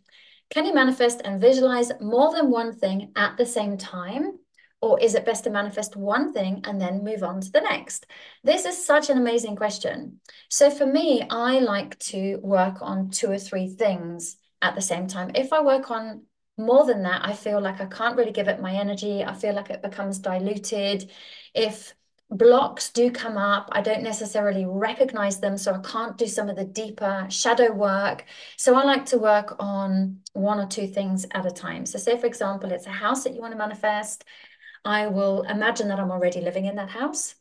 Can 0.51 0.65
you 0.65 0.75
manifest 0.75 1.23
and 1.25 1.41
visualize 1.41 1.91
more 2.01 2.33
than 2.33 2.51
one 2.51 2.73
thing 2.73 3.13
at 3.17 3.37
the 3.37 3.47
same 3.47 3.77
time? 3.79 4.39
Or 4.87 5.01
is 5.01 5.17
it 5.17 5.27
best 5.27 5.43
to 5.45 5.51
manifest 5.51 5.97
one 5.97 6.33
thing 6.33 6.61
and 6.63 6.81
then 6.81 7.03
move 7.03 7.25
on 7.25 7.41
to 7.41 7.51
the 7.51 7.61
next? 7.61 8.07
This 8.45 8.65
is 8.65 8.87
such 8.87 9.11
an 9.11 9.19
amazing 9.19 9.57
question. 9.57 10.21
So 10.49 10.71
for 10.71 10.87
me, 10.87 11.27
I 11.29 11.59
like 11.59 11.99
to 12.11 12.37
work 12.37 12.77
on 12.83 13.11
two 13.11 13.29
or 13.29 13.39
three 13.39 13.69
things 13.69 14.37
at 14.63 14.77
the 14.77 14.81
same 14.81 15.09
time. 15.09 15.33
If 15.35 15.53
I 15.53 15.61
work 15.61 15.91
on 15.91 16.23
more 16.57 16.87
than 16.87 17.03
that, 17.03 17.23
I 17.25 17.33
feel 17.33 17.61
like 17.61 17.81
I 17.81 17.87
can't 17.87 18.17
really 18.17 18.31
give 18.31 18.47
it 18.47 18.63
my 18.63 18.75
energy. 18.75 19.25
I 19.25 19.35
feel 19.35 19.55
like 19.57 19.71
it 19.71 19.83
becomes 19.83 20.21
diluted. 20.21 21.11
If 21.53 21.93
blocks 22.31 22.91
do 22.91 23.11
come 23.11 23.37
up. 23.37 23.69
I 23.73 23.81
don't 23.83 24.03
necessarily 24.03 24.65
recognize 24.67 25.41
them, 25.41 25.57
so 25.57 25.75
I 25.75 25.79
can't 25.79 26.19
do 26.19 26.27
some 26.27 26.49
of 26.49 26.57
the 26.57 26.65
deeper 26.65 27.27
shadow 27.31 27.73
work. 27.73 28.25
So 28.57 28.75
I 28.75 28.85
like 28.85 29.07
to 29.07 29.19
work 29.19 29.57
on 29.59 30.21
one 30.33 30.59
or 30.59 30.67
two 30.67 30.87
things 30.87 31.27
at 31.33 31.47
a 31.47 31.51
time. 31.51 31.87
So, 31.87 31.99
say 31.99 32.19
for 32.19 32.27
example, 32.27 32.73
it's 32.73 32.87
a 32.87 32.91
house 32.91 33.25
that 33.25 33.35
you 33.35 33.41
want 33.41 33.53
to 33.53 33.59
manifest. 33.59 34.25
I 34.87 35.09
will 35.09 35.43
imagine 35.43 35.89
that 35.89 35.99
I'm 35.99 36.13
already 36.13 36.41
living 36.41 36.67
in 36.67 36.77
that 36.77 36.91
house. 36.91 37.35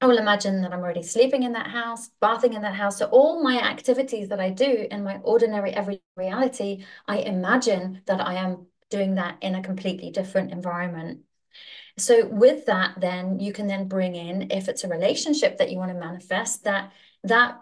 I 0.00 0.06
will 0.06 0.18
imagine 0.18 0.62
that 0.62 0.72
I'm 0.72 0.80
already 0.80 1.02
sleeping 1.02 1.44
in 1.44 1.52
that 1.52 1.68
house, 1.68 2.08
bathing 2.20 2.54
in 2.54 2.62
that 2.62 2.74
house. 2.74 2.98
So 2.98 3.06
all 3.06 3.42
my 3.42 3.60
activities 3.60 4.30
that 4.30 4.40
I 4.40 4.50
do 4.50 4.88
in 4.90 5.04
my 5.04 5.18
ordinary 5.18 5.72
everyday 5.72 6.02
reality, 6.16 6.84
I 7.06 7.18
imagine 7.18 8.00
that 8.06 8.20
I 8.20 8.34
am 8.34 8.66
doing 8.90 9.14
that 9.16 9.36
in 9.42 9.54
a 9.54 9.62
completely 9.62 10.10
different 10.10 10.50
environment. 10.50 11.20
So 11.98 12.26
with 12.26 12.66
that, 12.66 13.00
then 13.00 13.38
you 13.38 13.52
can 13.52 13.66
then 13.66 13.86
bring 13.86 14.14
in, 14.14 14.50
if 14.50 14.68
it's 14.68 14.82
a 14.82 14.88
relationship 14.88 15.58
that 15.58 15.70
you 15.70 15.76
want 15.76 15.92
to 15.92 15.98
manifest, 15.98 16.64
that 16.64 16.92
that 17.24 17.60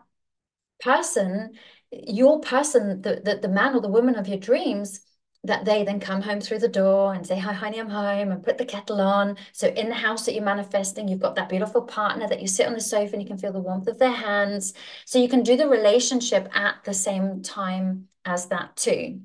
person, 0.80 1.58
your 1.90 2.40
person, 2.40 3.02
the, 3.02 3.20
the, 3.24 3.40
the 3.42 3.48
man 3.48 3.74
or 3.74 3.80
the 3.80 3.88
woman 3.88 4.14
of 4.14 4.28
your 4.28 4.38
dreams, 4.38 5.00
that 5.44 5.64
they 5.64 5.84
then 5.84 6.00
come 6.00 6.20
home 6.20 6.40
through 6.40 6.58
the 6.58 6.68
door 6.68 7.14
and 7.14 7.26
say, 7.26 7.38
Hi, 7.38 7.52
honey, 7.52 7.80
I'm 7.80 7.88
home, 7.88 8.30
and 8.30 8.42
put 8.42 8.58
the 8.58 8.64
kettle 8.64 9.00
on. 9.00 9.36
So, 9.52 9.68
in 9.68 9.88
the 9.88 9.94
house 9.94 10.26
that 10.26 10.34
you're 10.34 10.44
manifesting, 10.44 11.08
you've 11.08 11.20
got 11.20 11.34
that 11.36 11.48
beautiful 11.48 11.82
partner 11.82 12.28
that 12.28 12.40
you 12.40 12.46
sit 12.46 12.66
on 12.66 12.74
the 12.74 12.80
sofa 12.80 13.14
and 13.14 13.22
you 13.22 13.28
can 13.28 13.38
feel 13.38 13.52
the 13.52 13.60
warmth 13.60 13.88
of 13.88 13.98
their 13.98 14.10
hands. 14.10 14.74
So, 15.06 15.18
you 15.18 15.28
can 15.28 15.42
do 15.42 15.56
the 15.56 15.68
relationship 15.68 16.48
at 16.54 16.76
the 16.84 16.94
same 16.94 17.42
time 17.42 18.08
as 18.24 18.46
that, 18.48 18.76
too. 18.76 19.20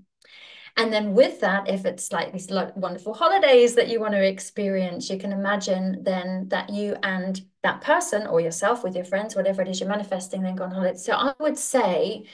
And 0.78 0.92
then 0.92 1.14
with 1.14 1.40
that, 1.40 1.70
if 1.70 1.86
it's 1.86 2.12
like 2.12 2.34
these 2.34 2.50
wonderful 2.50 3.14
holidays 3.14 3.76
that 3.76 3.88
you 3.88 4.02
want 4.02 4.14
to 4.14 4.26
experience, 4.26 5.10
you 5.10 5.18
can 5.18 5.32
imagine 5.32 6.04
then 6.04 6.50
that 6.50 6.70
you 6.70 6.98
and 7.02 7.42
that 7.64 7.80
person 7.82 8.28
or 8.28 8.42
yourself 8.42 8.84
with 8.84 8.94
your 8.94 9.06
friends, 9.06 9.36
whatever 9.36 9.62
it 9.62 9.70
is 9.70 9.80
you're 9.80 9.88
manifesting, 9.88 10.42
then 10.42 10.56
go 10.56 10.66
on 10.66 10.72
holiday. 10.72 10.98
So 10.98 11.14
I 11.14 11.34
would 11.40 11.58
say 11.58 12.26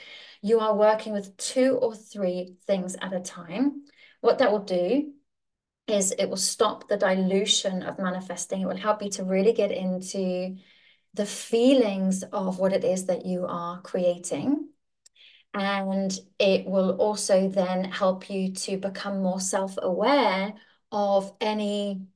you 0.42 0.60
are 0.60 0.74
working 0.74 1.12
with 1.12 1.36
two 1.36 1.78
or 1.80 1.94
three 1.94 2.56
things 2.66 2.96
at 3.00 3.12
a 3.12 3.20
time. 3.20 3.84
What 4.20 4.38
that 4.38 4.52
will 4.52 4.64
do 4.64 5.12
is 5.86 6.12
it 6.12 6.28
will 6.28 6.36
stop 6.36 6.88
the 6.88 6.96
dilution 6.96 7.82
of 7.82 7.98
manifesting. 7.98 8.60
It 8.60 8.66
will 8.66 8.76
help 8.76 9.02
you 9.02 9.10
to 9.10 9.24
really 9.24 9.52
get 9.52 9.72
into 9.72 10.56
the 11.14 11.26
feelings 11.26 12.22
of 12.22 12.58
what 12.58 12.72
it 12.72 12.84
is 12.84 13.06
that 13.06 13.24
you 13.26 13.46
are 13.46 13.80
creating 13.82 14.68
and 15.54 16.18
it 16.38 16.66
will 16.66 16.92
also 16.92 17.48
then 17.48 17.84
help 17.84 18.30
you 18.30 18.52
to 18.52 18.78
become 18.78 19.22
more 19.22 19.40
self-aware 19.40 20.54
of 20.90 21.32
any 21.40 22.06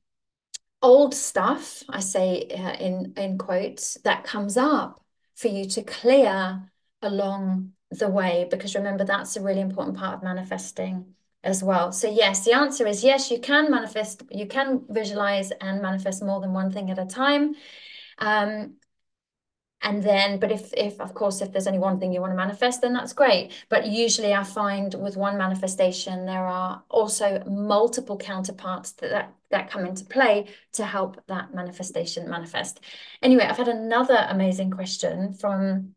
old 0.81 1.13
stuff, 1.13 1.83
I 1.89 1.99
say 1.99 2.47
uh, 2.49 2.73
in, 2.73 3.13
in 3.17 3.37
quotes, 3.37 3.95
that 4.03 4.23
comes 4.23 4.57
up 4.57 5.03
for 5.35 5.47
you 5.49 5.65
to 5.69 5.83
clear 5.83 6.71
along 7.01 7.73
the 7.91 8.09
way. 8.09 8.47
Because 8.49 8.75
remember, 8.75 9.03
that's 9.03 9.35
a 9.37 9.41
really 9.41 9.61
important 9.61 9.97
part 9.97 10.15
of 10.15 10.23
manifesting 10.23 11.13
as 11.43 11.63
well. 11.63 11.91
So 11.91 12.09
yes, 12.09 12.43
the 12.45 12.53
answer 12.53 12.85
is 12.87 13.03
yes, 13.03 13.31
you 13.31 13.39
can 13.39 13.71
manifest, 13.71 14.23
you 14.31 14.47
can 14.47 14.85
visualize 14.89 15.51
and 15.51 15.81
manifest 15.81 16.23
more 16.23 16.41
than 16.41 16.53
one 16.53 16.71
thing 16.71 16.91
at 16.91 16.99
a 16.99 17.05
time. 17.05 17.55
Um, 18.17 18.77
and 19.81 20.03
then 20.03 20.39
but 20.39 20.51
if 20.51 20.73
if 20.73 20.99
of 20.99 21.13
course 21.13 21.41
if 21.41 21.51
there's 21.51 21.67
only 21.67 21.79
one 21.79 21.99
thing 21.99 22.11
you 22.11 22.19
want 22.19 22.31
to 22.31 22.37
manifest 22.37 22.81
then 22.81 22.93
that's 22.93 23.13
great 23.13 23.51
but 23.69 23.85
usually 23.85 24.33
i 24.33 24.43
find 24.43 24.95
with 24.95 25.15
one 25.15 25.37
manifestation 25.37 26.25
there 26.25 26.45
are 26.45 26.83
also 26.89 27.43
multiple 27.45 28.17
counterparts 28.17 28.93
that 28.93 29.09
that, 29.09 29.33
that 29.51 29.69
come 29.69 29.85
into 29.85 30.03
play 30.05 30.47
to 30.73 30.83
help 30.83 31.21
that 31.27 31.53
manifestation 31.53 32.29
manifest 32.29 32.79
anyway 33.21 33.43
i've 33.43 33.57
had 33.57 33.67
another 33.67 34.25
amazing 34.29 34.71
question 34.71 35.33
from 35.33 35.93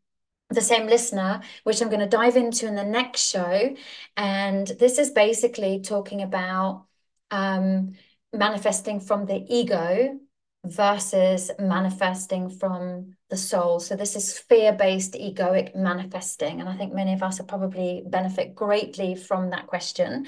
the 0.50 0.60
same 0.60 0.86
listener, 0.86 1.40
which 1.64 1.80
I'm 1.80 1.88
going 1.88 2.00
to 2.00 2.06
dive 2.06 2.36
into 2.36 2.66
in 2.66 2.74
the 2.74 2.84
next 2.84 3.20
show. 3.20 3.74
And 4.16 4.66
this 4.66 4.98
is 4.98 5.10
basically 5.10 5.80
talking 5.80 6.22
about 6.22 6.86
um, 7.30 7.92
manifesting 8.32 9.00
from 9.00 9.26
the 9.26 9.44
ego 9.48 10.18
versus 10.64 11.50
manifesting 11.58 12.50
from 12.50 13.14
the 13.30 13.36
soul. 13.36 13.80
So 13.80 13.96
this 13.96 14.14
is 14.14 14.38
fear-based 14.38 15.14
egoic 15.14 15.74
manifesting. 15.74 16.60
And 16.60 16.68
I 16.68 16.76
think 16.76 16.92
many 16.92 17.14
of 17.14 17.22
us 17.22 17.38
will 17.38 17.46
probably 17.46 18.02
benefit 18.06 18.54
greatly 18.54 19.14
from 19.14 19.50
that 19.50 19.68
question. 19.68 20.26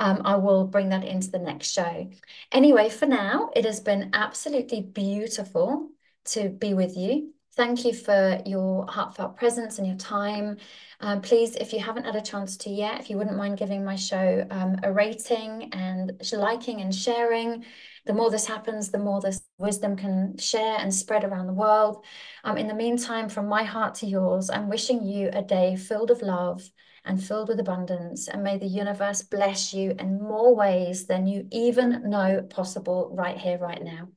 Um, 0.00 0.22
I 0.24 0.36
will 0.36 0.64
bring 0.66 0.88
that 0.90 1.04
into 1.04 1.30
the 1.30 1.38
next 1.38 1.72
show. 1.72 2.08
Anyway, 2.50 2.88
for 2.88 3.06
now, 3.06 3.50
it 3.54 3.66
has 3.66 3.80
been 3.80 4.10
absolutely 4.14 4.80
beautiful 4.80 5.90
to 6.26 6.48
be 6.48 6.72
with 6.72 6.96
you. 6.96 7.33
Thank 7.56 7.84
you 7.84 7.94
for 7.94 8.40
your 8.44 8.84
heartfelt 8.88 9.36
presence 9.36 9.78
and 9.78 9.86
your 9.86 9.96
time. 9.96 10.56
Um, 10.98 11.20
please, 11.20 11.54
if 11.54 11.72
you 11.72 11.78
haven't 11.78 12.04
had 12.04 12.16
a 12.16 12.20
chance 12.20 12.56
to 12.58 12.70
yet, 12.70 12.98
if 12.98 13.08
you 13.08 13.16
wouldn't 13.16 13.36
mind 13.36 13.58
giving 13.58 13.84
my 13.84 13.94
show 13.94 14.44
um, 14.50 14.76
a 14.82 14.92
rating 14.92 15.70
and 15.72 16.12
liking 16.32 16.80
and 16.80 16.92
sharing, 16.92 17.64
the 18.06 18.12
more 18.12 18.28
this 18.28 18.46
happens, 18.46 18.90
the 18.90 18.98
more 18.98 19.20
this 19.20 19.40
wisdom 19.58 19.94
can 19.94 20.36
share 20.36 20.78
and 20.78 20.92
spread 20.92 21.22
around 21.22 21.46
the 21.46 21.52
world. 21.52 22.04
Um, 22.42 22.56
in 22.56 22.66
the 22.66 22.74
meantime, 22.74 23.28
from 23.28 23.46
my 23.46 23.62
heart 23.62 23.94
to 23.96 24.06
yours, 24.06 24.50
I'm 24.50 24.68
wishing 24.68 25.04
you 25.04 25.30
a 25.32 25.42
day 25.42 25.76
filled 25.76 26.10
of 26.10 26.22
love 26.22 26.68
and 27.04 27.22
filled 27.22 27.48
with 27.48 27.60
abundance. 27.60 28.26
And 28.26 28.42
may 28.42 28.58
the 28.58 28.66
universe 28.66 29.22
bless 29.22 29.72
you 29.72 29.94
in 29.96 30.20
more 30.20 30.56
ways 30.56 31.06
than 31.06 31.28
you 31.28 31.46
even 31.52 32.10
know 32.10 32.42
possible 32.50 33.14
right 33.16 33.38
here, 33.38 33.58
right 33.58 33.82
now. 33.82 34.08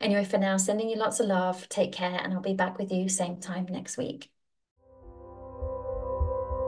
Anyway, 0.00 0.24
for 0.24 0.38
now, 0.38 0.56
sending 0.56 0.88
you 0.88 0.96
lots 0.96 1.20
of 1.20 1.26
love. 1.26 1.68
Take 1.68 1.92
care, 1.92 2.20
and 2.22 2.34
I'll 2.34 2.40
be 2.40 2.54
back 2.54 2.78
with 2.78 2.92
you 2.92 3.08
same 3.08 3.38
time 3.38 3.66
next 3.70 3.96
week. 3.96 4.30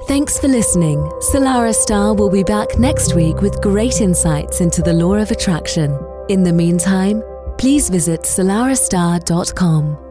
Thanks 0.07 0.39
for 0.39 0.49
listening. 0.49 1.01
Salarah 1.33 1.75
Starre 1.75 2.17
will 2.17 2.31
be 2.31 2.43
back 2.43 2.79
next 2.79 3.15
week 3.15 3.43
with 3.43 3.61
great 3.61 4.01
insights 4.01 4.61
into 4.61 4.81
the 4.81 4.93
law 4.93 5.15
of 5.15 5.31
attraction. 5.31 5.99
In 6.29 6.43
the 6.43 6.53
meantime, 6.53 7.23
please 7.59 7.91
visit 7.91 8.23
salarahstarre.com. 8.23 10.08